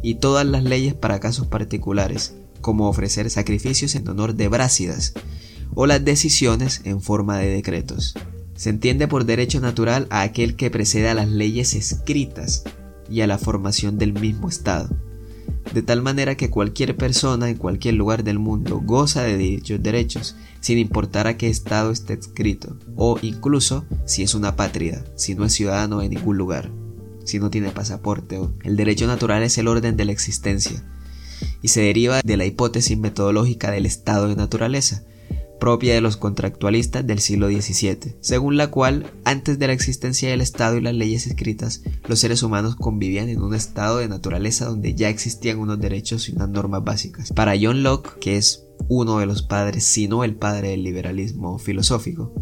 y 0.05 0.17
todas 0.17 0.45
las 0.45 0.63
leyes 0.63 0.93
para 0.93 1.19
casos 1.19 1.47
particulares, 1.47 2.35
como 2.61 2.91
ofrecer 2.91 3.31
sacrificios 3.31 3.95
en 3.95 4.07
honor 4.07 4.35
de 4.35 4.49
Brásidas, 4.49 5.15
o 5.75 5.87
las 5.87 6.05
decisiones 6.05 6.83
en 6.85 7.01
forma 7.01 7.39
de 7.39 7.49
decretos. 7.49 8.15
Se 8.55 8.69
entiende 8.69 9.09
por 9.09 9.25
derecho 9.25 9.63
natural 9.63 10.07
a 10.11 10.21
aquel 10.21 10.57
que 10.57 10.71
precede 10.71 11.09
a 11.09 11.15
las 11.15 11.31
leyes 11.31 11.75
escritas 11.75 12.65
y 13.09 13.23
a 13.23 13.27
la 13.27 13.39
formación 13.39 13.97
del 13.97 14.13
mismo 14.13 14.51
Estado, 14.51 14.95
de 15.73 15.81
tal 15.81 16.03
manera 16.03 16.37
que 16.37 16.51
cualquier 16.51 16.99
persona 16.99 17.49
en 17.49 17.57
cualquier 17.57 17.95
lugar 17.95 18.25
del 18.25 18.39
mundo 18.39 18.83
goza 18.85 19.23
de 19.23 19.39
dichos 19.39 19.83
derechos, 19.83 20.37
sin 20.61 20.77
importar 20.77 21.27
a 21.27 21.39
qué 21.39 21.49
Estado 21.49 21.91
esté 21.91 22.13
escrito, 22.13 22.77
o 22.95 23.19
incluso 23.23 23.87
si 24.05 24.23
es 24.23 24.35
una 24.35 24.55
patria, 24.55 25.03
si 25.17 25.35
no 25.35 25.47
es 25.47 25.55
ciudadano 25.55 26.01
de 26.01 26.11
ningún 26.11 26.37
lugar, 26.37 26.71
si 27.25 27.39
no 27.39 27.51
tiene 27.51 27.71
pasaporte. 27.71 28.41
El 28.63 28.77
derecho 28.77 29.07
natural 29.07 29.43
es 29.43 29.59
el 29.59 29.69
orden 29.69 29.97
de 29.97 30.05
la 30.05 30.13
existencia, 30.13 30.83
y 31.63 31.69
se 31.69 31.83
deriva 31.83 32.21
de 32.23 32.37
la 32.37 32.47
hipótesis 32.47 32.99
metodológica 32.99 33.71
del 33.71 33.87
estado 33.87 34.29
de 34.29 34.37
naturaleza, 34.37 35.03
propia 35.65 35.95
de 35.95 36.03
los 36.03 36.17
contractualistas 36.17 37.07
del 37.07 37.21
siglo 37.21 37.49
XVII, 37.49 38.17
según 38.21 38.57
la 38.57 38.71
cual, 38.71 39.11
antes 39.25 39.59
de 39.59 39.67
la 39.67 39.73
existencia 39.73 40.29
del 40.29 40.43
Estado 40.43 40.77
y 40.77 40.83
las 40.83 40.95
leyes 40.95 41.27
escritas, 41.27 41.83
los 42.07 42.19
seres 42.19 42.43
humanos 42.43 42.77
convivían 42.77 43.31
en 43.31 43.41
un 43.41 43.55
estado 43.55 43.99
de 43.99 44.09
naturaleza 44.09 44.67
donde 44.67 44.95
ya 44.95 45.09
existían 45.09 45.59
unos 45.59 45.81
derechos 45.81 46.29
y 46.29 46.33
unas 46.33 46.51
normas 46.51 46.85
básicas. 46.85 47.33
Para 47.33 47.55
John 47.59 47.83
Locke, 47.83 48.19
que 48.21 48.37
es 48.37 48.67
uno 48.89 49.19
de 49.21 49.27
los 49.27 49.43
padres, 49.43 49.85
si 49.85 50.09
no 50.09 50.25
el 50.25 50.35
padre 50.35 50.69
del 50.69 50.83
liberalismo 50.83 51.59
filosófico, 51.59 52.35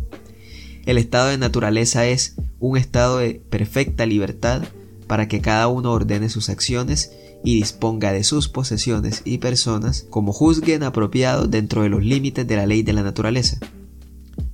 el 0.86 0.98
estado 0.98 1.28
de 1.28 1.38
naturaleza 1.38 2.06
es 2.06 2.34
un 2.58 2.76
estado 2.76 3.18
de 3.18 3.34
perfecta 3.34 4.06
libertad 4.06 4.62
para 5.06 5.28
que 5.28 5.40
cada 5.40 5.68
uno 5.68 5.92
ordene 5.92 6.28
sus 6.28 6.48
acciones 6.48 7.12
y 7.44 7.56
disponga 7.56 8.12
de 8.12 8.24
sus 8.24 8.48
posesiones 8.48 9.22
y 9.24 9.38
personas 9.38 10.06
como 10.10 10.32
juzguen 10.32 10.82
apropiado 10.82 11.46
dentro 11.46 11.82
de 11.82 11.88
los 11.88 12.04
límites 12.04 12.46
de 12.46 12.56
la 12.56 12.66
ley 12.66 12.82
de 12.82 12.92
la 12.92 13.02
naturaleza. 13.02 13.58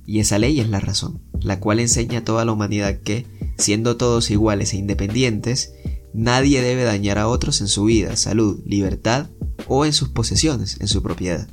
Y 0.05 0.19
esa 0.19 0.39
ley 0.39 0.59
es 0.59 0.69
la 0.69 0.79
razón, 0.79 1.21
la 1.41 1.59
cual 1.59 1.79
enseña 1.79 2.19
a 2.19 2.23
toda 2.23 2.45
la 2.45 2.51
humanidad 2.51 2.99
que, 2.99 3.27
siendo 3.57 3.95
todos 3.95 4.31
iguales 4.31 4.73
e 4.73 4.77
independientes, 4.77 5.73
nadie 6.13 6.61
debe 6.61 6.83
dañar 6.83 7.19
a 7.19 7.27
otros 7.27 7.61
en 7.61 7.67
su 7.67 7.85
vida, 7.85 8.15
salud, 8.15 8.59
libertad 8.65 9.27
o 9.67 9.85
en 9.85 9.93
sus 9.93 10.09
posesiones, 10.09 10.81
en 10.81 10.87
su 10.87 11.03
propiedad. 11.03 11.47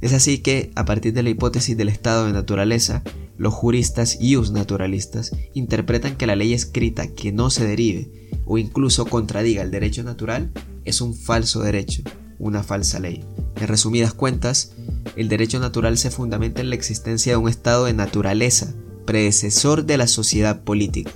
Es 0.00 0.12
así 0.12 0.38
que, 0.38 0.70
a 0.74 0.84
partir 0.84 1.12
de 1.14 1.22
la 1.22 1.30
hipótesis 1.30 1.76
del 1.76 1.88
estado 1.88 2.26
de 2.26 2.32
naturaleza, 2.32 3.02
los 3.38 3.54
juristas 3.54 4.18
y 4.20 4.34
los 4.34 4.50
naturalistas 4.50 5.32
interpretan 5.54 6.16
que 6.16 6.26
la 6.26 6.36
ley 6.36 6.52
escrita 6.52 7.08
que 7.08 7.32
no 7.32 7.50
se 7.50 7.66
derive 7.66 8.30
o 8.44 8.58
incluso 8.58 9.06
contradiga 9.06 9.62
el 9.62 9.70
derecho 9.70 10.02
natural 10.02 10.52
es 10.84 11.00
un 11.00 11.14
falso 11.14 11.62
derecho, 11.62 12.02
una 12.38 12.62
falsa 12.62 13.00
ley. 13.00 13.24
En 13.56 13.68
resumidas 13.68 14.14
cuentas, 14.14 14.72
el 15.16 15.28
derecho 15.28 15.58
natural 15.60 15.98
se 15.98 16.10
fundamenta 16.10 16.60
en 16.60 16.70
la 16.70 16.76
existencia 16.76 17.32
de 17.32 17.36
un 17.38 17.48
estado 17.48 17.86
de 17.86 17.94
naturaleza, 17.94 18.74
predecesor 19.06 19.84
de 19.84 19.98
la 19.98 20.06
sociedad 20.06 20.62
política 20.62 21.12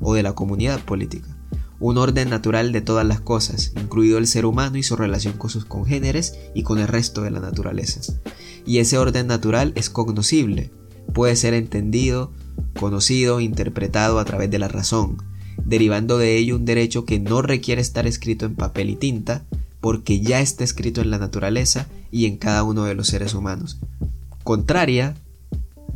o 0.00 0.14
de 0.14 0.22
la 0.22 0.34
comunidad 0.34 0.80
política, 0.80 1.35
un 1.78 1.98
orden 1.98 2.30
natural 2.30 2.72
de 2.72 2.80
todas 2.80 3.06
las 3.06 3.20
cosas, 3.20 3.72
incluido 3.76 4.18
el 4.18 4.26
ser 4.26 4.46
humano 4.46 4.76
y 4.78 4.82
su 4.82 4.96
relación 4.96 5.34
con 5.34 5.50
sus 5.50 5.64
congéneres 5.64 6.38
y 6.54 6.62
con 6.62 6.78
el 6.78 6.88
resto 6.88 7.22
de 7.22 7.30
la 7.30 7.40
naturaleza. 7.40 8.00
Y 8.64 8.78
ese 8.78 8.98
orden 8.98 9.26
natural 9.26 9.72
es 9.74 9.90
cognoscible, 9.90 10.70
puede 11.12 11.36
ser 11.36 11.54
entendido, 11.54 12.32
conocido, 12.78 13.40
interpretado 13.40 14.18
a 14.18 14.24
través 14.24 14.50
de 14.50 14.58
la 14.58 14.68
razón, 14.68 15.22
derivando 15.64 16.18
de 16.18 16.36
ello 16.36 16.56
un 16.56 16.64
derecho 16.64 17.04
que 17.04 17.18
no 17.18 17.42
requiere 17.42 17.80
estar 17.80 18.06
escrito 18.06 18.46
en 18.46 18.56
papel 18.56 18.90
y 18.90 18.96
tinta, 18.96 19.44
porque 19.80 20.20
ya 20.20 20.40
está 20.40 20.64
escrito 20.64 21.00
en 21.00 21.10
la 21.10 21.18
naturaleza 21.18 21.86
y 22.10 22.26
en 22.26 22.38
cada 22.38 22.62
uno 22.64 22.84
de 22.84 22.94
los 22.94 23.08
seres 23.08 23.34
humanos, 23.34 23.78
Contraria 24.46 25.16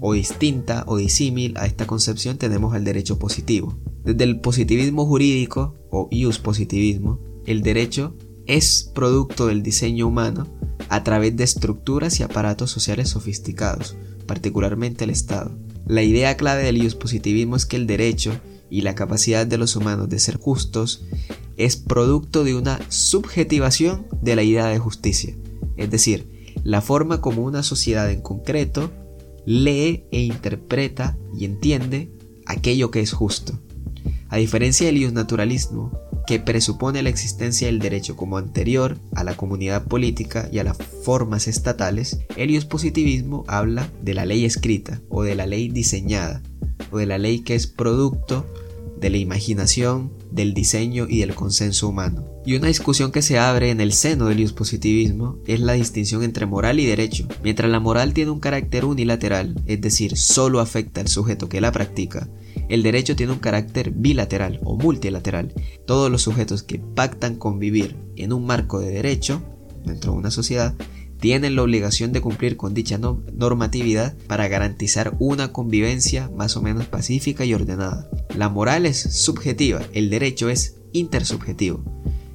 o 0.00 0.12
distinta 0.14 0.82
o 0.88 0.96
disímil 0.96 1.56
a 1.56 1.66
esta 1.66 1.86
concepción 1.86 2.36
tenemos 2.36 2.74
al 2.74 2.82
derecho 2.82 3.16
positivo. 3.16 3.78
Desde 4.04 4.24
el 4.24 4.40
positivismo 4.40 5.06
jurídico 5.06 5.74
o 5.90 6.08
ius 6.10 6.38
positivismo, 6.38 7.20
el 7.46 7.62
derecho 7.62 8.16
es 8.46 8.90
producto 8.94 9.46
del 9.46 9.62
diseño 9.62 10.06
humano 10.06 10.46
a 10.88 11.04
través 11.04 11.36
de 11.36 11.44
estructuras 11.44 12.18
y 12.18 12.22
aparatos 12.22 12.70
sociales 12.70 13.10
sofisticados, 13.10 13.96
particularmente 14.26 15.04
el 15.04 15.10
Estado. 15.10 15.56
La 15.86 16.02
idea 16.02 16.36
clave 16.36 16.62
del 16.62 16.78
ius 16.78 16.94
positivismo 16.94 17.56
es 17.56 17.66
que 17.66 17.76
el 17.76 17.86
derecho 17.86 18.32
y 18.70 18.82
la 18.82 18.94
capacidad 18.94 19.46
de 19.46 19.58
los 19.58 19.76
humanos 19.76 20.08
de 20.08 20.18
ser 20.18 20.36
justos 20.36 21.04
es 21.56 21.76
producto 21.76 22.44
de 22.44 22.54
una 22.54 22.80
subjetivación 22.88 24.06
de 24.22 24.36
la 24.36 24.42
idea 24.42 24.66
de 24.66 24.78
justicia, 24.78 25.36
es 25.76 25.90
decir, 25.90 26.54
la 26.64 26.80
forma 26.80 27.20
como 27.20 27.42
una 27.42 27.62
sociedad 27.62 28.10
en 28.10 28.20
concreto 28.20 28.90
lee 29.46 30.04
e 30.10 30.20
interpreta 30.20 31.18
y 31.36 31.44
entiende 31.44 32.12
aquello 32.46 32.90
que 32.90 33.00
es 33.00 33.12
justo. 33.12 33.58
A 34.30 34.36
diferencia 34.36 34.86
del 34.86 35.12
naturalismo, 35.12 35.90
que 36.24 36.38
presupone 36.38 37.02
la 37.02 37.08
existencia 37.08 37.66
del 37.66 37.80
derecho 37.80 38.14
como 38.14 38.38
anterior 38.38 38.96
a 39.16 39.24
la 39.24 39.36
comunidad 39.36 39.88
política 39.88 40.48
y 40.52 40.60
a 40.60 40.64
las 40.64 40.76
formas 40.76 41.48
estatales, 41.48 42.20
el 42.36 42.64
positivismo 42.64 43.44
habla 43.48 43.90
de 44.00 44.14
la 44.14 44.26
ley 44.26 44.44
escrita 44.44 45.00
o 45.08 45.24
de 45.24 45.34
la 45.34 45.46
ley 45.46 45.68
diseñada 45.68 46.42
o 46.92 46.98
de 46.98 47.06
la 47.06 47.18
ley 47.18 47.40
que 47.40 47.56
es 47.56 47.66
producto 47.66 48.46
de 49.00 49.10
la 49.10 49.16
imaginación, 49.16 50.12
del 50.30 50.54
diseño 50.54 51.06
y 51.08 51.20
del 51.20 51.34
consenso 51.34 51.88
humano. 51.88 52.26
Y 52.44 52.54
una 52.54 52.68
discusión 52.68 53.12
que 53.12 53.22
se 53.22 53.38
abre 53.38 53.70
en 53.70 53.80
el 53.80 53.92
seno 53.92 54.26
del 54.26 54.52
positivismo 54.54 55.38
es 55.46 55.60
la 55.60 55.74
distinción 55.74 56.22
entre 56.22 56.46
moral 56.46 56.80
y 56.80 56.86
derecho. 56.86 57.26
Mientras 57.42 57.70
la 57.70 57.80
moral 57.80 58.14
tiene 58.14 58.30
un 58.30 58.40
carácter 58.40 58.84
unilateral, 58.84 59.54
es 59.66 59.80
decir, 59.80 60.16
solo 60.16 60.60
afecta 60.60 61.00
al 61.00 61.08
sujeto 61.08 61.48
que 61.48 61.60
la 61.60 61.72
practica, 61.72 62.28
el 62.68 62.82
derecho 62.84 63.16
tiene 63.16 63.32
un 63.32 63.40
carácter 63.40 63.90
bilateral 63.90 64.60
o 64.62 64.76
multilateral. 64.76 65.52
Todos 65.86 66.10
los 66.10 66.22
sujetos 66.22 66.62
que 66.62 66.78
pactan 66.78 67.36
convivir 67.36 67.96
en 68.16 68.32
un 68.32 68.46
marco 68.46 68.78
de 68.78 68.90
derecho, 68.90 69.42
dentro 69.84 70.12
de 70.12 70.18
una 70.18 70.30
sociedad, 70.30 70.74
tienen 71.20 71.54
la 71.54 71.62
obligación 71.62 72.12
de 72.12 72.20
cumplir 72.20 72.56
con 72.56 72.74
dicha 72.74 72.98
normatividad 72.98 74.16
para 74.26 74.48
garantizar 74.48 75.14
una 75.18 75.52
convivencia 75.52 76.30
más 76.34 76.56
o 76.56 76.62
menos 76.62 76.86
pacífica 76.86 77.44
y 77.44 77.54
ordenada. 77.54 78.08
La 78.36 78.48
moral 78.48 78.86
es 78.86 78.98
subjetiva, 78.98 79.82
el 79.92 80.10
derecho 80.10 80.48
es 80.48 80.76
intersubjetivo. 80.92 81.84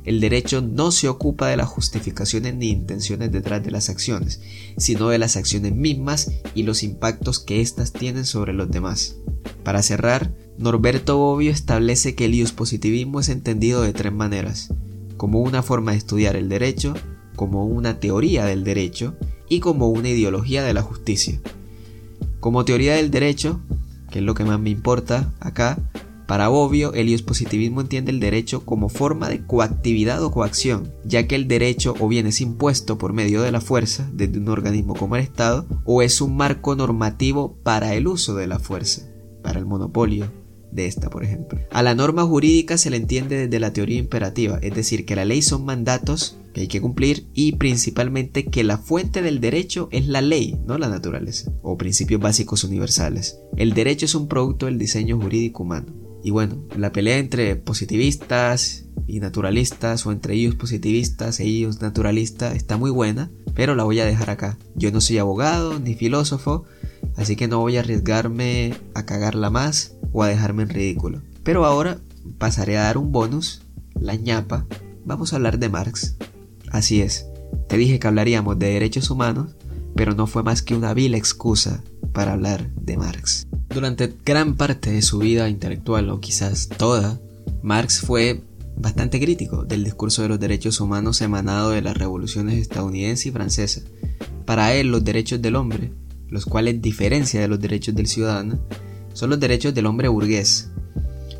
El 0.05 0.19
derecho 0.19 0.61
no 0.61 0.91
se 0.91 1.09
ocupa 1.09 1.47
de 1.47 1.57
las 1.57 1.67
justificaciones 1.67 2.53
ni 2.53 2.69
intenciones 2.69 3.31
detrás 3.31 3.63
de 3.63 3.71
las 3.71 3.89
acciones, 3.89 4.39
sino 4.77 5.09
de 5.09 5.17
las 5.17 5.35
acciones 5.35 5.73
mismas 5.73 6.31
y 6.53 6.61
los 6.61 6.83
impactos 6.83 7.39
que 7.39 7.59
éstas 7.61 7.91
tienen 7.91 8.25
sobre 8.25 8.53
los 8.53 8.69
demás. 8.69 9.15
Para 9.63 9.81
cerrar, 9.81 10.31
Norberto 10.59 11.17
Bobbio 11.17 11.51
establece 11.51 12.13
que 12.13 12.25
el 12.25 12.47
positivismo 12.55 13.19
es 13.19 13.29
entendido 13.29 13.81
de 13.81 13.93
tres 13.93 14.13
maneras, 14.13 14.71
como 15.17 15.39
una 15.39 15.63
forma 15.63 15.91
de 15.91 15.97
estudiar 15.97 16.35
el 16.35 16.49
derecho, 16.49 16.93
como 17.35 17.65
una 17.65 17.99
teoría 17.99 18.45
del 18.45 18.63
derecho 18.63 19.15
y 19.49 19.59
como 19.59 19.89
una 19.89 20.09
ideología 20.09 20.63
de 20.63 20.73
la 20.73 20.81
justicia. 20.81 21.39
Como 22.39 22.65
teoría 22.65 22.95
del 22.95 23.11
derecho, 23.11 23.59
que 24.11 24.19
es 24.19 24.25
lo 24.25 24.33
que 24.33 24.45
más 24.45 24.59
me 24.59 24.69
importa 24.69 25.33
acá, 25.39 25.77
para 26.27 26.47
Bobbio, 26.47 26.93
el 26.93 27.23
positivismo 27.23 27.81
entiende 27.81 28.11
el 28.11 28.19
derecho 28.19 28.65
como 28.65 28.89
forma 28.89 29.29
de 29.29 29.45
coactividad 29.45 30.23
o 30.23 30.31
coacción, 30.31 30.91
ya 31.03 31.27
que 31.27 31.35
el 31.35 31.47
derecho 31.47 31.93
o 31.99 32.07
bien 32.07 32.25
es 32.25 32.41
impuesto 32.41 32.97
por 32.97 33.13
medio 33.13 33.43
de 33.43 33.51
la 33.51 33.61
fuerza 33.61 34.09
desde 34.11 34.39
un 34.39 34.49
organismo 34.49 34.95
como 34.95 35.15
el 35.15 35.21
Estado, 35.21 35.67
o 35.83 36.01
es 36.01 36.21
un 36.21 36.35
marco 36.35 36.75
normativo 36.75 37.55
para 37.61 37.93
el 37.93 38.07
uso 38.07 38.35
de 38.35 38.47
la 38.47 38.57
fuerza, 38.57 39.03
para 39.43 39.59
el 39.59 39.67
monopolio 39.67 40.44
de 40.75 40.85
esta, 40.85 41.09
por 41.09 41.23
ejemplo. 41.23 41.59
A 41.71 41.81
la 41.81 41.95
norma 41.95 42.23
jurídica 42.23 42.77
se 42.77 42.89
le 42.89 42.97
entiende 42.97 43.37
desde 43.37 43.59
la 43.59 43.73
teoría 43.73 43.97
imperativa, 43.97 44.59
es 44.61 44.75
decir, 44.75 45.05
que 45.05 45.15
la 45.15 45.25
ley 45.25 45.41
son 45.41 45.65
mandatos 45.65 46.37
que 46.53 46.61
hay 46.61 46.67
que 46.67 46.79
cumplir 46.79 47.27
y 47.33 47.53
principalmente 47.53 48.45
que 48.45 48.63
la 48.63 48.77
fuente 48.77 49.21
del 49.21 49.41
derecho 49.41 49.89
es 49.91 50.07
la 50.07 50.21
ley, 50.21 50.57
no 50.65 50.77
la 50.77 50.87
naturaleza, 50.87 51.51
o 51.61 51.77
principios 51.77 52.21
básicos 52.21 52.63
universales. 52.63 53.39
El 53.57 53.73
derecho 53.73 54.05
es 54.05 54.15
un 54.15 54.27
producto 54.29 54.67
del 54.67 54.79
diseño 54.79 55.19
jurídico 55.19 55.63
humano. 55.63 55.93
Y 56.23 56.31
bueno, 56.31 56.63
la 56.75 56.91
pelea 56.91 57.17
entre 57.17 57.55
positivistas 57.55 58.85
y 59.05 59.19
naturalistas 59.19 60.05
o 60.05 60.11
entre 60.11 60.33
ellos 60.33 60.55
positivistas 60.55 61.39
e 61.39 61.43
ellos 61.43 61.81
naturalistas 61.81 62.55
está 62.55 62.77
muy 62.77 62.89
buena, 62.89 63.29
pero 63.53 63.75
la 63.75 63.83
voy 63.83 63.99
a 63.99 64.05
dejar 64.05 64.29
acá. 64.29 64.57
Yo 64.75 64.91
no 64.91 65.01
soy 65.01 65.17
abogado 65.17 65.77
ni 65.79 65.93
filósofo, 65.93 66.63
así 67.15 67.35
que 67.35 67.47
no 67.47 67.59
voy 67.59 67.77
a 67.77 67.81
arriesgarme 67.81 68.73
a 68.93 69.05
cagarla 69.05 69.49
más 69.49 69.94
o 70.15 70.23
a 70.23 70.29
dejarme 70.29 70.63
en 70.63 70.69
ridículo. 70.69 71.21
Pero 71.43 71.65
ahora 71.65 71.99
pasaré 72.37 72.77
a 72.77 72.83
dar 72.83 72.97
un 72.97 73.11
bonus, 73.11 73.61
la 73.99 74.15
ñapa. 74.15 74.65
Vamos 75.03 75.33
a 75.33 75.35
hablar 75.35 75.59
de 75.59 75.67
Marx. 75.67 76.15
Así 76.71 77.01
es, 77.01 77.27
te 77.67 77.75
dije 77.75 77.99
que 77.99 78.07
hablaríamos 78.07 78.57
de 78.57 78.67
derechos 78.67 79.09
humanos, 79.09 79.55
pero 79.93 80.15
no 80.15 80.25
fue 80.25 80.41
más 80.41 80.61
que 80.61 80.73
una 80.73 80.93
vil 80.93 81.15
excusa 81.15 81.83
para 82.13 82.31
hablar 82.31 82.69
de 82.75 82.95
Marx. 82.95 83.45
Durante 83.67 84.15
gran 84.25 84.55
parte 84.55 84.89
de 84.89 85.01
su 85.01 85.19
vida 85.19 85.49
intelectual, 85.49 86.09
o 86.09 86.21
quizás 86.21 86.69
toda, 86.69 87.19
Marx 87.61 87.99
fue 87.99 88.41
bastante 88.77 89.19
crítico 89.19 89.65
del 89.65 89.83
discurso 89.83 90.21
de 90.21 90.29
los 90.29 90.39
derechos 90.39 90.79
humanos 90.79 91.19
emanado 91.21 91.71
de 91.71 91.81
las 91.81 91.97
revoluciones 91.97 92.57
estadounidense 92.57 93.29
y 93.29 93.31
francesa. 93.33 93.81
Para 94.45 94.73
él, 94.73 94.91
los 94.91 95.03
derechos 95.03 95.41
del 95.41 95.57
hombre, 95.57 95.91
los 96.29 96.45
cuales 96.45 96.81
diferencia 96.81 97.41
de 97.41 97.49
los 97.49 97.59
derechos 97.59 97.95
del 97.95 98.07
ciudadano, 98.07 98.59
son 99.15 99.31
los 99.31 99.39
derechos 99.39 99.73
del 99.73 99.87
hombre 99.87 100.09
burgués. 100.09 100.69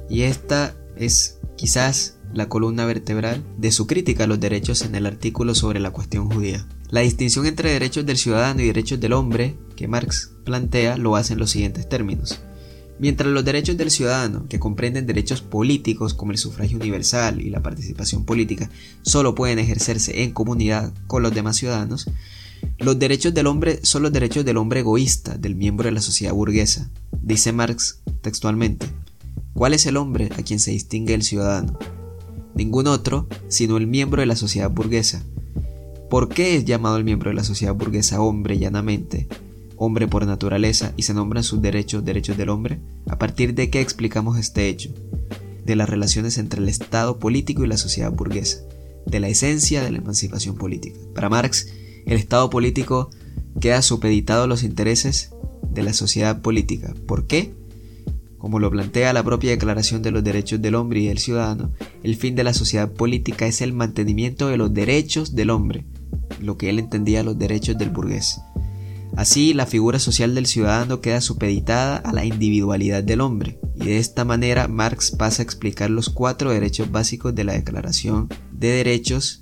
Y 0.10 0.22
esta 0.24 0.74
es 0.96 1.38
quizás 1.58 2.16
la 2.34 2.50
columna 2.50 2.86
vertebral 2.86 3.44
de 3.58 3.72
su 3.72 3.86
crítica 3.86 4.24
a 4.24 4.28
los 4.28 4.40
derechos 4.40 4.82
en 4.82 4.96
el 4.96 5.06
artículo 5.06 5.54
sobre 5.54 5.80
la 5.80 5.92
cuestión 5.92 6.30
judía. 6.32 6.66
La 6.90 7.02
distinción 7.02 7.46
entre 7.46 7.72
derechos 7.72 8.06
del 8.06 8.18
ciudadano 8.18 8.62
y 8.62 8.68
derechos 8.68 9.00
del 9.00 9.14
hombre 9.14 9.58
que 9.76 9.88
Marx 9.88 10.32
plantea 10.46 10.98
lo 10.98 11.16
hace 11.16 11.34
en 11.34 11.40
los 11.40 11.52
siguientes 11.52 11.88
términos. 11.88 12.40
Mientras 12.98 13.30
los 13.30 13.44
derechos 13.44 13.76
del 13.76 13.92
ciudadano, 13.92 14.48
que 14.48 14.60
comprenden 14.60 15.06
derechos 15.06 15.42
políticos 15.42 16.14
como 16.14 16.32
el 16.32 16.38
sufragio 16.38 16.78
universal 16.78 17.42
y 17.42 17.50
la 17.50 17.62
participación 17.62 18.24
política, 18.24 18.70
solo 19.02 19.36
pueden 19.36 19.60
ejercerse 19.60 20.24
en 20.24 20.32
comunidad 20.32 20.94
con 21.08 21.22
los 21.22 21.34
demás 21.34 21.58
ciudadanos, 21.58 22.10
los 22.78 23.00
derechos 23.00 23.34
del 23.34 23.48
hombre 23.48 23.80
son 23.84 24.04
los 24.04 24.12
derechos 24.12 24.46
del 24.46 24.58
hombre 24.58 24.82
egoísta, 24.82 25.38
del 25.38 25.56
miembro 25.56 25.86
de 25.86 25.94
la 25.94 26.02
sociedad 26.02 26.34
burguesa. 26.34 26.90
Dice 27.22 27.52
Marx 27.52 28.02
textualmente, 28.22 28.88
¿cuál 29.54 29.74
es 29.74 29.86
el 29.86 29.98
hombre 29.98 30.30
a 30.38 30.44
quien 30.44 30.60
se 30.60 30.72
distingue 30.72 31.14
el 31.14 31.24
ciudadano? 31.24 31.78
ningún 32.56 32.88
otro 32.88 33.28
sino 33.50 33.78
el 33.78 33.86
miembro 33.86 34.22
de 34.22 34.26
la 34.26 34.36
sociedad 34.36 34.72
burguesa. 34.72 35.24
¿Por 36.10 36.30
qué 36.30 36.56
es 36.56 36.66
llamado 36.66 36.98
el 36.98 37.04
miembro 37.04 37.30
de 37.30 37.36
la 37.36 37.44
sociedad 37.44 37.76
burguesa 37.76 38.22
hombre 38.22 38.58
llanamente? 38.58 39.28
Hombre 39.76 40.08
por 40.08 40.26
naturaleza 40.26 40.94
y 40.96 41.04
se 41.04 41.14
nombran 41.14 41.44
sus 41.44 41.62
derechos 41.62 42.06
derechos 42.06 42.38
del 42.38 42.50
hombre? 42.50 42.80
¿A 43.08 43.20
partir 43.20 43.54
de 43.54 43.70
qué 43.70 43.82
explicamos 43.82 44.40
este 44.40 44.70
hecho? 44.70 44.94
De 45.66 45.76
las 45.76 45.90
relaciones 45.90 46.38
entre 46.38 46.62
el 46.62 46.70
Estado 46.70 47.20
político 47.20 47.66
y 47.66 47.68
la 47.68 47.78
sociedad 47.78 48.12
burguesa, 48.12 48.62
de 49.06 49.20
la 49.20 49.28
esencia 49.28 49.84
de 49.84 49.92
la 49.92 49.98
emancipación 49.98 50.56
política. 50.56 50.98
Para 51.14 51.30
Marx, 51.30 51.68
el 52.06 52.18
Estado 52.18 52.50
político 52.50 53.10
queda 53.60 53.82
supeditado 53.82 54.44
a 54.44 54.48
los 54.48 54.64
intereses 54.64 55.32
de 55.70 55.84
la 55.84 55.94
sociedad 55.94 56.42
política. 56.42 56.94
¿Por 57.08 57.28
qué? 57.28 57.54
Como 58.38 58.60
lo 58.60 58.70
plantea 58.70 59.14
la 59.14 59.24
propia 59.24 59.52
Declaración 59.52 60.02
de 60.02 60.12
los 60.12 60.24
Derechos 60.24 60.62
del 60.62 60.76
Hombre 60.76 61.00
y 61.00 61.08
del 61.08 61.18
Ciudadano, 61.18 61.72
el 62.04 62.16
fin 62.16 62.36
de 62.36 62.44
la 62.44 62.54
sociedad 62.54 62.92
política 62.92 63.48
es 63.48 63.62
el 63.62 63.74
mantenimiento 63.74 64.50
de 64.50 64.58
los 64.58 64.74
derechos 64.74 65.36
del 65.36 65.50
hombre, 65.50 65.86
lo 66.42 66.58
que 66.58 66.70
él 66.70 66.80
entendía 66.80 67.24
los 67.24 67.40
derechos 67.40 67.78
del 67.78 67.90
burgués. 67.90 68.40
Así, 69.16 69.54
la 69.54 69.66
figura 69.66 69.98
social 69.98 70.36
del 70.36 70.46
ciudadano 70.46 71.00
queda 71.00 71.22
supeditada 71.22 71.98
a 71.98 72.12
la 72.12 72.26
individualidad 72.26 73.04
del 73.04 73.22
hombre, 73.22 73.60
y 73.76 73.86
de 73.86 73.98
esta 73.98 74.26
manera 74.26 74.68
Marx 74.68 75.12
pasa 75.12 75.42
a 75.42 75.46
explicar 75.46 75.90
los 75.90 76.10
cuatro 76.10 76.52
derechos 76.52 76.92
básicos 76.92 77.34
de 77.34 77.46
la 77.46 77.54
Declaración 77.54 78.28
de 78.52 78.68
Derechos 78.70 79.42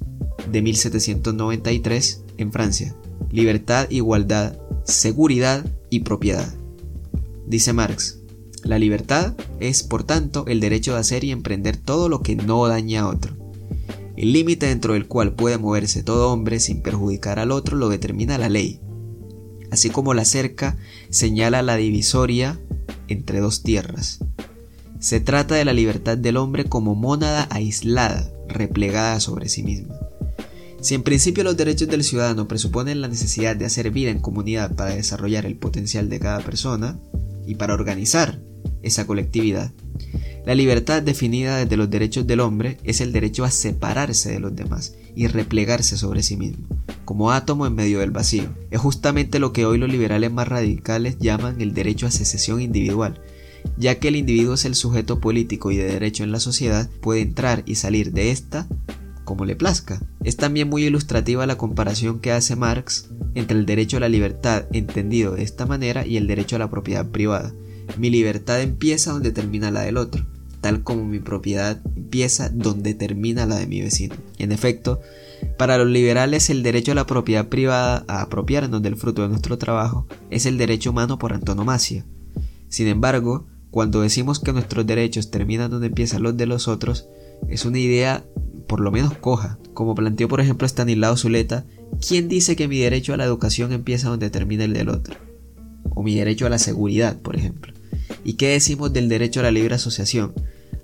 de 0.51 0.61
1793 0.61 2.23
en 2.37 2.51
Francia. 2.51 2.95
Libertad, 3.31 3.89
igualdad, 3.89 4.57
seguridad 4.83 5.65
y 5.89 6.01
propiedad. 6.01 6.53
Dice 7.47 7.73
Marx, 7.73 8.19
la 8.63 8.79
libertad 8.79 9.33
es, 9.59 9.83
por 9.83 10.03
tanto, 10.03 10.45
el 10.47 10.59
derecho 10.59 10.93
de 10.93 10.99
hacer 10.99 11.23
y 11.23 11.31
emprender 11.31 11.77
todo 11.77 12.07
lo 12.07 12.21
que 12.21 12.35
no 12.35 12.65
daña 12.67 13.01
a 13.01 13.07
otro. 13.07 13.35
El 14.15 14.31
límite 14.31 14.67
dentro 14.67 14.93
del 14.93 15.07
cual 15.07 15.33
puede 15.33 15.57
moverse 15.57 16.03
todo 16.03 16.31
hombre 16.31 16.59
sin 16.59 16.81
perjudicar 16.81 17.39
al 17.39 17.51
otro 17.51 17.77
lo 17.77 17.89
determina 17.89 18.37
la 18.37 18.47
ley, 18.47 18.79
así 19.71 19.89
como 19.89 20.13
la 20.13 20.23
cerca 20.23 20.77
señala 21.09 21.63
la 21.63 21.75
divisoria 21.75 22.59
entre 23.07 23.39
dos 23.39 23.63
tierras. 23.63 24.19
Se 24.99 25.19
trata 25.19 25.55
de 25.55 25.65
la 25.65 25.73
libertad 25.73 26.17
del 26.17 26.37
hombre 26.37 26.65
como 26.65 26.95
mónada 26.95 27.47
aislada, 27.49 28.31
replegada 28.47 29.19
sobre 29.19 29.49
sí 29.49 29.63
misma. 29.63 29.95
Si 30.83 30.95
en 30.95 31.03
principio 31.03 31.45
los 31.45 31.55
derechos 31.55 31.87
del 31.87 32.03
ciudadano 32.03 32.45
presuponen 32.49 32.99
la 32.99 33.07
necesidad 33.07 33.55
de 33.55 33.63
hacer 33.63 33.89
vida 33.89 34.11
en 34.11 34.19
comunidad 34.19 34.75
para 34.75 34.93
desarrollar 34.93 35.45
el 35.45 35.55
potencial 35.55 36.09
de 36.09 36.19
cada 36.19 36.41
persona 36.41 36.99
y 37.47 37.55
para 37.55 37.73
organizar 37.73 38.41
esa 38.81 39.07
colectividad, 39.07 39.71
la 40.45 40.55
libertad 40.55 41.01
definida 41.01 41.55
desde 41.55 41.77
los 41.77 41.89
derechos 41.89 42.27
del 42.27 42.41
hombre 42.41 42.79
es 42.83 42.99
el 42.99 43.13
derecho 43.13 43.45
a 43.45 43.51
separarse 43.51 44.33
de 44.33 44.41
los 44.41 44.53
demás 44.57 44.93
y 45.15 45.27
replegarse 45.27 45.97
sobre 45.97 46.21
sí 46.21 46.35
mismo, 46.35 46.67
como 47.05 47.31
átomo 47.31 47.65
en 47.65 47.75
medio 47.75 47.99
del 47.99 48.11
vacío. 48.11 48.53
Es 48.69 48.81
justamente 48.81 49.39
lo 49.39 49.53
que 49.53 49.65
hoy 49.65 49.77
los 49.77 49.89
liberales 49.89 50.33
más 50.33 50.49
radicales 50.49 51.17
llaman 51.17 51.61
el 51.61 51.73
derecho 51.73 52.07
a 52.07 52.11
secesión 52.11 52.59
individual, 52.59 53.21
ya 53.77 53.99
que 53.99 54.09
el 54.09 54.17
individuo 54.17 54.55
es 54.55 54.65
el 54.65 54.75
sujeto 54.75 55.21
político 55.21 55.71
y 55.71 55.77
de 55.77 55.85
derecho 55.85 56.25
en 56.25 56.33
la 56.33 56.41
sociedad, 56.41 56.89
puede 56.99 57.21
entrar 57.21 57.63
y 57.65 57.75
salir 57.75 58.11
de 58.11 58.31
esta 58.31 58.67
como 59.23 59.45
le 59.45 59.55
plazca. 59.55 60.01
Es 60.23 60.37
también 60.37 60.69
muy 60.69 60.83
ilustrativa 60.85 61.45
la 61.45 61.57
comparación 61.57 62.19
que 62.19 62.31
hace 62.31 62.55
Marx 62.55 63.09
entre 63.35 63.57
el 63.57 63.65
derecho 63.65 63.97
a 63.97 64.01
la 64.01 64.09
libertad 64.09 64.65
entendido 64.71 65.35
de 65.35 65.43
esta 65.43 65.65
manera 65.65 66.05
y 66.05 66.17
el 66.17 66.27
derecho 66.27 66.55
a 66.55 66.59
la 66.59 66.69
propiedad 66.69 67.07
privada. 67.09 67.53
Mi 67.97 68.09
libertad 68.09 68.61
empieza 68.61 69.11
donde 69.11 69.31
termina 69.31 69.71
la 69.71 69.81
del 69.81 69.97
otro 69.97 70.25
tal 70.63 70.81
como 70.81 71.03
mi 71.03 71.19
propiedad 71.19 71.81
empieza 71.93 72.47
donde 72.47 72.93
termina 72.93 73.45
la 73.45 73.57
de 73.57 73.67
mi 73.67 73.81
vecino. 73.81 74.15
En 74.37 74.53
efecto, 74.53 75.01
para 75.57 75.77
los 75.77 75.87
liberales 75.87 76.49
el 76.49 76.63
derecho 76.63 76.93
a 76.93 76.95
la 76.95 77.05
propiedad 77.05 77.49
privada, 77.49 78.05
a 78.07 78.21
apropiarnos 78.21 78.81
del 78.81 78.95
fruto 78.95 79.23
de 79.23 79.27
nuestro 79.27 79.57
trabajo, 79.57 80.07
es 80.29 80.45
el 80.45 80.57
derecho 80.57 80.91
humano 80.91 81.19
por 81.19 81.33
antonomasia. 81.33 82.05
Sin 82.69 82.87
embargo, 82.87 83.45
cuando 83.71 84.01
decimos 84.01 84.39
que 84.39 84.53
nuestros 84.53 84.87
derechos 84.87 85.31
terminan 85.31 85.69
donde 85.69 85.87
empiezan 85.87 86.23
los 86.23 86.37
de 86.37 86.45
los 86.45 86.69
otros, 86.69 87.09
es 87.49 87.65
una 87.65 87.79
idea 87.79 88.23
por 88.73 88.81
lo 88.81 88.91
menos 88.91 89.15
coja. 89.19 89.59
Como 89.75 89.93
planteó 89.93 90.27
por 90.27 90.41
ejemplo 90.41 90.65
Stanislao 90.65 91.15
Zuleta, 91.15 91.63
¿quién 92.01 92.27
dice 92.27 92.55
que 92.55 92.67
mi 92.67 92.79
derecho 92.79 93.13
a 93.13 93.17
la 93.17 93.23
educación 93.23 93.71
empieza 93.71 94.09
donde 94.09 94.31
termina 94.31 94.63
el 94.63 94.73
del 94.73 94.89
otro? 94.89 95.15
O 95.93 96.01
mi 96.01 96.15
derecho 96.15 96.47
a 96.47 96.49
la 96.49 96.57
seguridad, 96.57 97.21
por 97.21 97.35
ejemplo. 97.35 97.71
¿Y 98.25 98.33
qué 98.33 98.47
decimos 98.47 98.91
del 98.91 99.09
derecho 99.09 99.41
a 99.41 99.43
la 99.43 99.51
libre 99.51 99.75
asociación? 99.75 100.33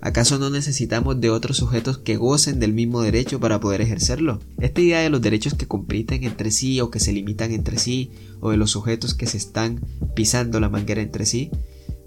¿Acaso 0.01 0.37
no 0.37 0.51
necesitamos 0.51 1.19
de 1.19 1.31
otros 1.31 1.57
sujetos 1.57 1.97
que 1.97 2.15
gocen 2.15 2.59
del 2.59 2.73
mismo 2.73 3.01
derecho 3.01 3.39
para 3.39 3.59
poder 3.59 3.81
ejercerlo? 3.81 4.37
Esta 4.59 4.81
idea 4.81 4.99
de 4.99 5.09
los 5.09 5.23
derechos 5.23 5.55
que 5.55 5.67
compiten 5.67 6.23
entre 6.23 6.51
sí 6.51 6.79
o 6.81 6.91
que 6.91 6.99
se 6.99 7.11
limitan 7.11 7.51
entre 7.53 7.79
sí, 7.79 8.11
o 8.39 8.51
de 8.51 8.57
los 8.57 8.69
sujetos 8.69 9.15
que 9.15 9.25
se 9.25 9.37
están 9.37 9.81
pisando 10.15 10.59
la 10.59 10.69
manguera 10.69 11.01
entre 11.01 11.25
sí, 11.25 11.49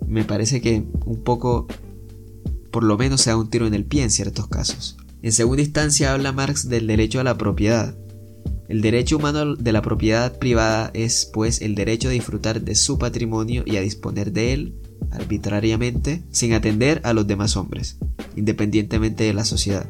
me 0.07 0.23
parece 0.23 0.61
que 0.61 0.85
un 1.07 1.25
poco, 1.25 1.66
por 2.71 2.85
lo 2.85 2.97
menos, 2.97 3.23
se 3.23 3.31
da 3.31 3.37
un 3.37 3.51
tiro 3.51 3.66
en 3.66 3.75
el 3.75 3.85
pie 3.85 4.05
en 4.05 4.12
ciertos 4.12 4.47
casos. 4.47 4.97
En 5.23 5.31
segunda 5.31 5.63
instancia 5.63 6.13
habla 6.13 6.33
Marx 6.33 6.69
del 6.69 6.89
derecho 6.89 7.21
a 7.21 7.25
la 7.25 7.39
propiedad. 7.39 7.95
El 8.69 8.81
derecho 8.81 9.19
humano 9.19 9.55
de 9.55 9.73
la 9.73 9.81
propiedad 9.81 10.37
privada 10.37 10.91
es, 10.95 11.31
pues, 11.33 11.63
el 11.63 11.77
derecho 11.77 12.09
a 12.09 12.13
disfrutar 12.13 12.61
de 12.61 12.75
su 12.75 12.99
patrimonio 12.99 13.63
y 13.65 13.77
a 13.77 13.83
disponer 13.83 14.33
de 14.33 14.53
él 14.53 14.75
arbitrariamente 15.13 16.25
sin 16.33 16.55
atender 16.55 17.01
a 17.05 17.13
los 17.13 17.27
demás 17.27 17.57
hombres, 17.57 17.99
independientemente 18.35 19.23
de 19.23 19.35
la 19.35 19.45
sociedad, 19.45 19.87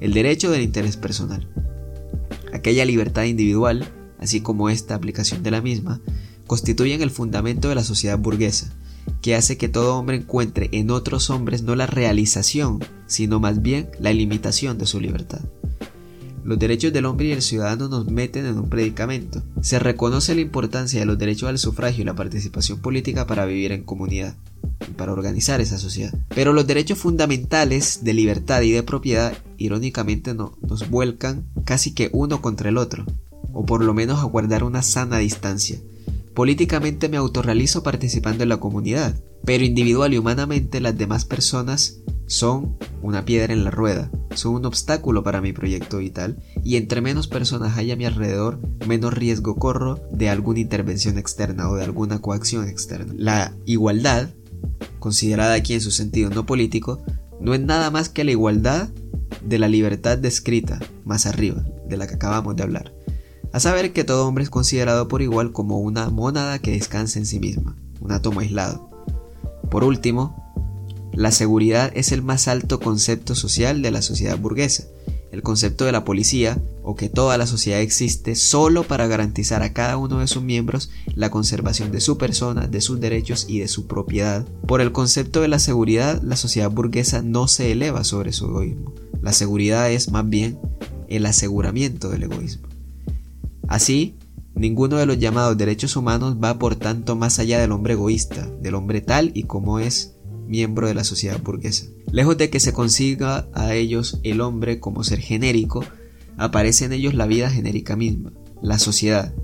el 0.00 0.12
derecho 0.12 0.50
del 0.50 0.62
interés 0.62 0.98
personal. 0.98 1.48
Aquella 2.52 2.84
libertad 2.84 3.24
individual, 3.24 3.86
así 4.18 4.42
como 4.42 4.68
esta 4.68 4.94
aplicación 4.94 5.42
de 5.42 5.50
la 5.50 5.62
misma, 5.62 6.02
constituyen 6.46 7.00
el 7.00 7.10
fundamento 7.10 7.70
de 7.70 7.74
la 7.74 7.84
sociedad 7.84 8.18
burguesa, 8.18 8.74
que 9.22 9.34
hace 9.34 9.56
que 9.56 9.68
todo 9.68 9.96
hombre 9.96 10.16
encuentre 10.16 10.68
en 10.72 10.90
otros 10.90 11.30
hombres 11.30 11.62
no 11.62 11.74
la 11.74 11.86
realización, 11.86 12.80
sino 13.06 13.40
más 13.40 13.62
bien 13.62 13.88
la 13.98 14.12
limitación 14.12 14.78
de 14.78 14.86
su 14.86 15.00
libertad. 15.00 15.40
Los 16.44 16.58
derechos 16.58 16.92
del 16.92 17.06
hombre 17.06 17.28
y 17.28 17.32
el 17.32 17.40
ciudadano 17.40 17.88
nos 17.88 18.06
meten 18.06 18.44
en 18.44 18.58
un 18.58 18.68
predicamento. 18.68 19.42
Se 19.62 19.78
reconoce 19.78 20.34
la 20.34 20.42
importancia 20.42 21.00
de 21.00 21.06
los 21.06 21.18
derechos 21.18 21.48
al 21.48 21.58
sufragio 21.58 22.02
y 22.02 22.04
la 22.04 22.14
participación 22.14 22.80
política 22.80 23.26
para 23.26 23.46
vivir 23.46 23.72
en 23.72 23.82
comunidad 23.82 24.36
y 24.86 24.92
para 24.92 25.12
organizar 25.12 25.62
esa 25.62 25.78
sociedad. 25.78 26.12
Pero 26.34 26.52
los 26.52 26.66
derechos 26.66 26.98
fundamentales 26.98 28.04
de 28.04 28.12
libertad 28.12 28.60
y 28.60 28.72
de 28.72 28.82
propiedad, 28.82 29.32
irónicamente, 29.56 30.34
no, 30.34 30.58
nos 30.60 30.90
vuelcan 30.90 31.46
casi 31.64 31.94
que 31.94 32.10
uno 32.12 32.42
contra 32.42 32.68
el 32.68 32.76
otro, 32.76 33.06
o 33.54 33.64
por 33.64 33.82
lo 33.82 33.94
menos 33.94 34.20
a 34.20 34.24
guardar 34.24 34.64
una 34.64 34.82
sana 34.82 35.16
distancia. 35.18 35.80
Políticamente 36.34 37.08
me 37.08 37.16
autorrealizo 37.16 37.82
participando 37.82 38.42
en 38.42 38.48
la 38.48 38.58
comunidad, 38.58 39.14
pero 39.44 39.64
individual 39.64 40.14
y 40.14 40.18
humanamente 40.18 40.80
las 40.80 40.98
demás 40.98 41.24
personas 41.24 42.00
son 42.26 42.76
una 43.02 43.24
piedra 43.24 43.52
en 43.52 43.64
la 43.64 43.70
rueda, 43.70 44.10
son 44.34 44.54
un 44.54 44.64
obstáculo 44.66 45.22
para 45.22 45.40
mi 45.40 45.52
proyecto 45.52 45.98
vital 45.98 46.42
y 46.64 46.76
entre 46.76 47.00
menos 47.00 47.28
personas 47.28 47.76
haya 47.76 47.94
a 47.94 47.96
mi 47.96 48.06
alrededor, 48.06 48.60
menos 48.86 49.14
riesgo 49.14 49.56
corro 49.56 50.00
de 50.10 50.28
alguna 50.28 50.60
intervención 50.60 51.18
externa 51.18 51.70
o 51.70 51.76
de 51.76 51.84
alguna 51.84 52.20
coacción 52.20 52.68
externa. 52.68 53.12
La 53.16 53.54
igualdad 53.66 54.30
considerada 54.98 55.54
aquí 55.54 55.74
en 55.74 55.80
su 55.80 55.90
sentido 55.90 56.30
no 56.30 56.46
político, 56.46 57.04
no 57.40 57.54
es 57.54 57.60
nada 57.60 57.90
más 57.90 58.08
que 58.08 58.24
la 58.24 58.30
igualdad 58.30 58.88
de 59.44 59.58
la 59.58 59.68
libertad 59.68 60.16
descrita 60.16 60.80
más 61.04 61.26
arriba, 61.26 61.64
de 61.86 61.96
la 61.96 62.06
que 62.06 62.14
acabamos 62.14 62.56
de 62.56 62.62
hablar. 62.62 62.93
A 63.54 63.60
saber 63.60 63.92
que 63.92 64.02
todo 64.02 64.26
hombre 64.26 64.42
es 64.42 64.50
considerado 64.50 65.06
por 65.06 65.22
igual 65.22 65.52
como 65.52 65.78
una 65.78 66.10
mónada 66.10 66.58
que 66.58 66.72
descansa 66.72 67.20
en 67.20 67.24
sí 67.24 67.38
misma, 67.38 67.76
un 68.00 68.10
átomo 68.10 68.40
aislado. 68.40 68.90
Por 69.70 69.84
último, 69.84 70.34
la 71.12 71.30
seguridad 71.30 71.92
es 71.94 72.10
el 72.10 72.20
más 72.20 72.48
alto 72.48 72.80
concepto 72.80 73.36
social 73.36 73.80
de 73.80 73.92
la 73.92 74.02
sociedad 74.02 74.36
burguesa, 74.36 74.86
el 75.30 75.42
concepto 75.42 75.84
de 75.84 75.92
la 75.92 76.04
policía 76.04 76.60
o 76.82 76.96
que 76.96 77.08
toda 77.08 77.38
la 77.38 77.46
sociedad 77.46 77.80
existe 77.80 78.34
solo 78.34 78.82
para 78.82 79.06
garantizar 79.06 79.62
a 79.62 79.72
cada 79.72 79.98
uno 79.98 80.18
de 80.18 80.26
sus 80.26 80.42
miembros 80.42 80.90
la 81.14 81.30
conservación 81.30 81.92
de 81.92 82.00
su 82.00 82.18
persona, 82.18 82.66
de 82.66 82.80
sus 82.80 82.98
derechos 82.98 83.46
y 83.48 83.60
de 83.60 83.68
su 83.68 83.86
propiedad. 83.86 84.44
Por 84.66 84.80
el 84.80 84.90
concepto 84.90 85.42
de 85.42 85.46
la 85.46 85.60
seguridad, 85.60 86.20
la 86.24 86.34
sociedad 86.34 86.72
burguesa 86.72 87.22
no 87.22 87.46
se 87.46 87.70
eleva 87.70 88.02
sobre 88.02 88.32
su 88.32 88.46
egoísmo. 88.46 88.92
La 89.22 89.32
seguridad 89.32 89.92
es 89.92 90.10
más 90.10 90.28
bien 90.28 90.58
el 91.06 91.24
aseguramiento 91.24 92.08
del 92.08 92.24
egoísmo. 92.24 92.63
Así, 93.68 94.16
ninguno 94.54 94.96
de 94.96 95.06
los 95.06 95.18
llamados 95.18 95.56
derechos 95.56 95.96
humanos 95.96 96.36
va 96.42 96.58
por 96.58 96.76
tanto 96.76 97.16
más 97.16 97.38
allá 97.38 97.60
del 97.60 97.72
hombre 97.72 97.94
egoísta, 97.94 98.48
del 98.60 98.74
hombre 98.74 99.00
tal 99.00 99.30
y 99.34 99.44
como 99.44 99.78
es 99.78 100.14
miembro 100.46 100.86
de 100.86 100.94
la 100.94 101.04
sociedad 101.04 101.40
burguesa. 101.42 101.86
Lejos 102.10 102.36
de 102.36 102.50
que 102.50 102.60
se 102.60 102.72
consiga 102.72 103.48
a 103.54 103.74
ellos 103.74 104.20
el 104.22 104.40
hombre 104.40 104.80
como 104.80 105.04
ser 105.04 105.18
genérico, 105.18 105.84
aparece 106.36 106.84
en 106.84 106.92
ellos 106.92 107.14
la 107.14 107.26
vida 107.26 107.50
genérica 107.50 107.96
misma, 107.96 108.32
la 108.62 108.78
sociedad, 108.78 109.34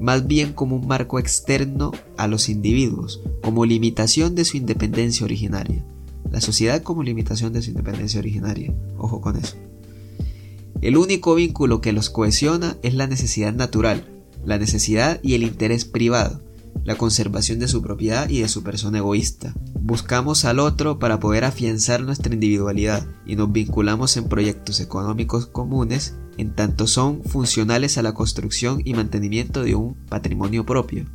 más 0.00 0.26
bien 0.26 0.52
como 0.52 0.76
un 0.76 0.86
marco 0.86 1.18
externo 1.18 1.92
a 2.16 2.26
los 2.26 2.48
individuos, 2.48 3.20
como 3.42 3.64
limitación 3.64 4.34
de 4.34 4.44
su 4.44 4.56
independencia 4.56 5.24
originaria. 5.24 5.84
La 6.30 6.40
sociedad 6.40 6.82
como 6.82 7.02
limitación 7.02 7.52
de 7.52 7.62
su 7.62 7.70
independencia 7.70 8.18
originaria. 8.18 8.74
Ojo 8.98 9.20
con 9.20 9.36
eso. 9.36 9.56
El 10.82 10.96
único 10.96 11.34
vínculo 11.34 11.80
que 11.80 11.92
los 11.92 12.10
cohesiona 12.10 12.76
es 12.82 12.94
la 12.94 13.06
necesidad 13.06 13.54
natural, 13.54 14.04
la 14.44 14.58
necesidad 14.58 15.20
y 15.22 15.34
el 15.34 15.42
interés 15.42 15.84
privado, 15.84 16.42
la 16.84 16.96
conservación 16.96 17.58
de 17.58 17.68
su 17.68 17.82
propiedad 17.82 18.28
y 18.28 18.40
de 18.40 18.48
su 18.48 18.62
persona 18.62 18.98
egoísta. 18.98 19.54
Buscamos 19.80 20.44
al 20.44 20.58
otro 20.58 20.98
para 20.98 21.18
poder 21.18 21.44
afianzar 21.44 22.02
nuestra 22.02 22.32
individualidad 22.32 23.06
y 23.24 23.36
nos 23.36 23.50
vinculamos 23.50 24.16
en 24.16 24.28
proyectos 24.28 24.80
económicos 24.80 25.46
comunes 25.46 26.14
en 26.36 26.54
tanto 26.54 26.86
son 26.86 27.22
funcionales 27.24 27.96
a 27.98 28.02
la 28.02 28.12
construcción 28.12 28.82
y 28.84 28.94
mantenimiento 28.94 29.62
de 29.62 29.74
un 29.74 29.94
patrimonio 30.08 30.66
propio. 30.66 31.06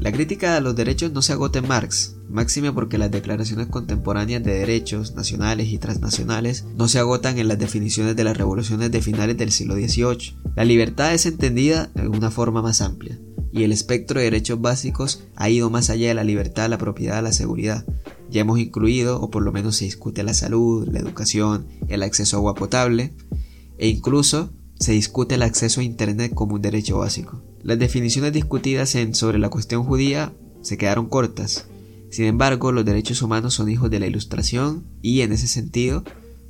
La 0.00 0.12
crítica 0.12 0.56
a 0.56 0.60
los 0.60 0.76
derechos 0.76 1.12
no 1.12 1.22
se 1.22 1.32
agota 1.32 1.58
en 1.58 1.68
Marx, 1.68 2.16
máxime 2.28 2.72
porque 2.72 2.98
las 2.98 3.10
declaraciones 3.10 3.66
contemporáneas 3.68 4.42
de 4.42 4.58
derechos 4.58 5.14
nacionales 5.14 5.68
y 5.68 5.78
transnacionales 5.78 6.64
no 6.76 6.88
se 6.88 6.98
agotan 6.98 7.38
en 7.38 7.48
las 7.48 7.58
definiciones 7.58 8.14
de 8.14 8.24
las 8.24 8.36
revoluciones 8.36 8.90
de 8.90 9.02
finales 9.02 9.36
del 9.36 9.52
siglo 9.52 9.74
XVIII. 9.74 10.36
La 10.54 10.64
libertad 10.64 11.14
es 11.14 11.26
entendida 11.26 11.90
de 11.94 12.08
una 12.08 12.30
forma 12.30 12.62
más 12.62 12.80
amplia 12.80 13.18
y 13.56 13.64
el 13.64 13.72
espectro 13.72 14.18
de 14.18 14.24
derechos 14.26 14.60
básicos 14.60 15.24
ha 15.34 15.48
ido 15.48 15.70
más 15.70 15.88
allá 15.88 16.08
de 16.08 16.14
la 16.14 16.24
libertad, 16.24 16.68
la 16.68 16.76
propiedad, 16.76 17.22
la 17.22 17.32
seguridad. 17.32 17.86
Ya 18.28 18.42
hemos 18.42 18.58
incluido, 18.58 19.18
o 19.20 19.30
por 19.30 19.42
lo 19.42 19.50
menos 19.50 19.76
se 19.76 19.86
discute 19.86 20.22
la 20.22 20.34
salud, 20.34 20.86
la 20.90 20.98
educación, 20.98 21.66
el 21.88 22.02
acceso 22.02 22.36
a 22.36 22.38
agua 22.40 22.54
potable, 22.54 23.14
e 23.78 23.88
incluso 23.88 24.52
se 24.78 24.92
discute 24.92 25.36
el 25.36 25.42
acceso 25.42 25.80
a 25.80 25.84
Internet 25.84 26.32
como 26.34 26.54
un 26.54 26.62
derecho 26.62 26.98
básico. 26.98 27.42
Las 27.62 27.78
definiciones 27.78 28.32
discutidas 28.32 28.94
en 28.94 29.14
sobre 29.14 29.38
la 29.38 29.48
cuestión 29.48 29.84
judía 29.84 30.32
se 30.62 30.76
quedaron 30.76 31.08
cortas. 31.08 31.66
Sin 32.10 32.26
embargo, 32.26 32.72
los 32.72 32.84
derechos 32.84 33.22
humanos 33.22 33.54
son 33.54 33.70
hijos 33.70 33.90
de 33.90 34.00
la 34.00 34.06
Ilustración 34.06 34.84
y, 35.02 35.22
en 35.22 35.32
ese 35.32 35.48
sentido, 35.48 36.04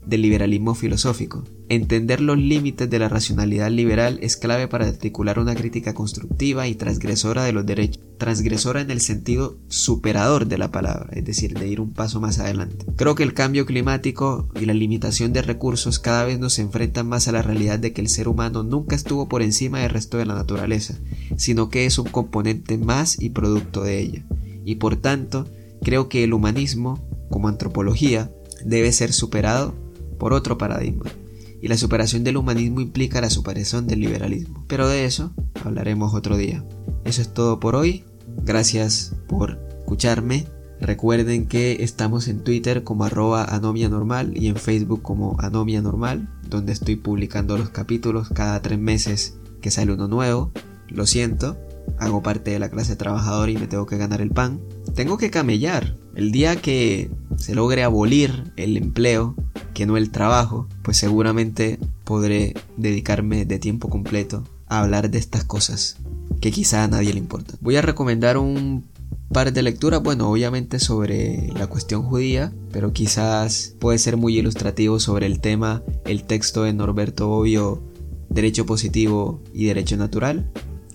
del 0.04 0.22
liberalismo 0.22 0.74
filosófico. 0.74 1.44
Entender 1.68 2.20
los 2.20 2.38
límites 2.38 2.88
de 2.88 2.98
la 3.00 3.08
racionalidad 3.08 3.70
liberal 3.70 4.20
es 4.22 4.36
clave 4.36 4.68
para 4.68 4.86
articular 4.86 5.40
una 5.40 5.56
crítica 5.56 5.94
constructiva 5.94 6.68
y 6.68 6.76
transgresora 6.76 7.42
de 7.42 7.52
los 7.52 7.66
derechos, 7.66 8.00
transgresora 8.18 8.82
en 8.82 8.92
el 8.92 9.00
sentido 9.00 9.58
superador 9.66 10.46
de 10.46 10.58
la 10.58 10.70
palabra, 10.70 11.08
es 11.12 11.24
decir, 11.24 11.58
de 11.58 11.66
ir 11.66 11.80
un 11.80 11.92
paso 11.92 12.20
más 12.20 12.38
adelante. 12.38 12.86
Creo 12.94 13.16
que 13.16 13.24
el 13.24 13.34
cambio 13.34 13.66
climático 13.66 14.48
y 14.54 14.66
la 14.66 14.74
limitación 14.74 15.32
de 15.32 15.42
recursos 15.42 15.98
cada 15.98 16.24
vez 16.24 16.38
nos 16.38 16.60
enfrentan 16.60 17.08
más 17.08 17.26
a 17.26 17.32
la 17.32 17.42
realidad 17.42 17.80
de 17.80 17.92
que 17.92 18.00
el 18.00 18.08
ser 18.08 18.28
humano 18.28 18.62
nunca 18.62 18.94
estuvo 18.94 19.28
por 19.28 19.42
encima 19.42 19.80
del 19.80 19.90
resto 19.90 20.18
de 20.18 20.26
la 20.26 20.34
naturaleza, 20.34 20.94
sino 21.36 21.68
que 21.68 21.84
es 21.84 21.98
un 21.98 22.06
componente 22.06 22.78
más 22.78 23.20
y 23.20 23.30
producto 23.30 23.82
de 23.82 23.98
ella. 23.98 24.24
Y 24.64 24.76
por 24.76 24.94
tanto, 24.94 25.48
creo 25.82 26.08
que 26.08 26.22
el 26.22 26.32
humanismo, 26.32 27.04
como 27.28 27.48
antropología, 27.48 28.30
debe 28.64 28.92
ser 28.92 29.12
superado 29.12 29.74
por 30.18 30.32
otro 30.32 30.58
paradigma. 30.58 31.10
Y 31.60 31.68
la 31.68 31.76
superación 31.76 32.24
del 32.24 32.36
humanismo 32.36 32.80
implica 32.80 33.20
la 33.20 33.30
superación 33.30 33.86
del 33.86 34.00
liberalismo. 34.00 34.64
Pero 34.68 34.88
de 34.88 35.04
eso 35.04 35.32
hablaremos 35.64 36.14
otro 36.14 36.36
día. 36.36 36.64
Eso 37.04 37.22
es 37.22 37.32
todo 37.32 37.60
por 37.60 37.74
hoy. 37.76 38.04
Gracias 38.44 39.14
por 39.28 39.58
escucharme. 39.80 40.46
Recuerden 40.80 41.46
que 41.46 41.82
estamos 41.82 42.28
en 42.28 42.44
Twitter 42.44 42.84
como 42.84 43.04
arroba 43.04 43.44
anomia 43.44 43.88
y 44.34 44.48
en 44.48 44.56
Facebook 44.56 45.00
como 45.00 45.36
anomia 45.40 45.80
normal, 45.80 46.28
donde 46.48 46.72
estoy 46.72 46.96
publicando 46.96 47.56
los 47.56 47.70
capítulos 47.70 48.28
cada 48.28 48.60
tres 48.60 48.78
meses 48.78 49.38
que 49.62 49.70
sale 49.70 49.92
uno 49.92 50.06
nuevo. 50.06 50.52
Lo 50.88 51.06
siento, 51.06 51.56
hago 51.98 52.22
parte 52.22 52.50
de 52.50 52.58
la 52.58 52.68
clase 52.68 52.94
trabajadora 52.96 53.50
y 53.50 53.56
me 53.56 53.66
tengo 53.66 53.86
que 53.86 53.96
ganar 53.96 54.20
el 54.20 54.30
pan. 54.30 54.60
Tengo 54.94 55.16
que 55.16 55.30
camellar. 55.30 55.96
El 56.14 56.30
día 56.30 56.56
que 56.56 57.10
se 57.36 57.54
logre 57.54 57.82
abolir 57.82 58.52
el 58.56 58.76
empleo, 58.76 59.34
que 59.76 59.84
no 59.84 59.98
el 59.98 60.10
trabajo, 60.10 60.66
pues 60.80 60.96
seguramente 60.96 61.78
podré 62.04 62.54
dedicarme 62.78 63.44
de 63.44 63.58
tiempo 63.58 63.90
completo 63.90 64.42
a 64.68 64.80
hablar 64.80 65.10
de 65.10 65.18
estas 65.18 65.44
cosas 65.44 65.98
que 66.40 66.50
quizá 66.50 66.82
a 66.82 66.88
nadie 66.88 67.12
le 67.12 67.18
importan. 67.18 67.58
Voy 67.60 67.76
a 67.76 67.82
recomendar 67.82 68.38
un 68.38 68.86
par 69.30 69.52
de 69.52 69.62
lecturas, 69.62 70.02
bueno, 70.02 70.30
obviamente 70.30 70.78
sobre 70.78 71.48
la 71.52 71.66
cuestión 71.66 72.04
judía, 72.04 72.54
pero 72.72 72.94
quizás 72.94 73.74
puede 73.78 73.98
ser 73.98 74.16
muy 74.16 74.38
ilustrativo 74.38 74.98
sobre 74.98 75.26
el 75.26 75.40
tema, 75.40 75.82
el 76.06 76.24
texto 76.24 76.62
de 76.62 76.72
Norberto 76.72 77.28
Bobbio, 77.28 77.82
Derecho 78.30 78.64
Positivo 78.64 79.42
y 79.52 79.66
Derecho 79.66 79.98
Natural, 79.98 80.50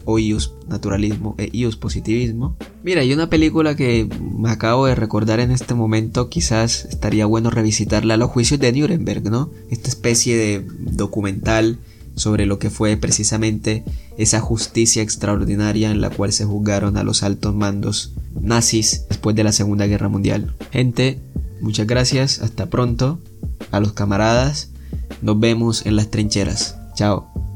o 0.06 0.20
ius 0.20 0.54
naturalismo 0.68 1.36
e 1.38 1.50
ius 1.52 1.78
positivismo. 1.78 2.56
Mira, 2.84 3.02
hay 3.02 3.14
una 3.14 3.30
película 3.30 3.76
que 3.76 4.08
me 4.38 4.50
acabo 4.50 4.86
de 4.86 4.96
recordar 4.96 5.40
en 5.40 5.52
este 5.52 5.74
momento, 5.74 6.30
quizás 6.30 6.86
estaría 6.86 7.26
bueno 7.26 7.50
revisitarla, 7.50 8.18
Los 8.18 8.32
juicios 8.32 8.60
de 8.60 8.72
Nuremberg, 8.72 9.30
¿no? 9.30 9.50
Esta 9.70 9.90
especie 9.90 10.38
de 10.38 10.66
documental 10.80 11.80
sobre 12.16 12.46
lo 12.46 12.60
que 12.60 12.70
fue 12.70 12.98
precisamente 12.98 13.84
esa 14.18 14.40
justicia 14.40 15.02
extraordinaria 15.02 15.92
en 15.92 16.02
la 16.02 16.10
cual 16.10 16.32
se 16.32 16.46
juzgaron 16.46 16.98
a 16.98 17.04
los 17.04 17.24
altos 17.24 17.56
mandos 17.56 18.14
nazis 18.40 19.06
después 19.10 19.36
de 19.36 19.44
la 19.44 19.52
Segunda 19.52 19.88
Guerra 19.88 20.10
Mundial. 20.10 20.54
Gente, 20.72 21.20
muchas 21.62 21.88
gracias, 21.88 22.40
hasta 22.40 22.70
pronto, 22.70 23.20
a 23.72 23.80
los 23.80 23.94
camaradas, 23.94 24.70
nos 25.22 25.40
vemos 25.40 25.86
en 25.86 25.96
las 25.96 26.10
trincheras. 26.10 26.78
Chao. 26.96 27.51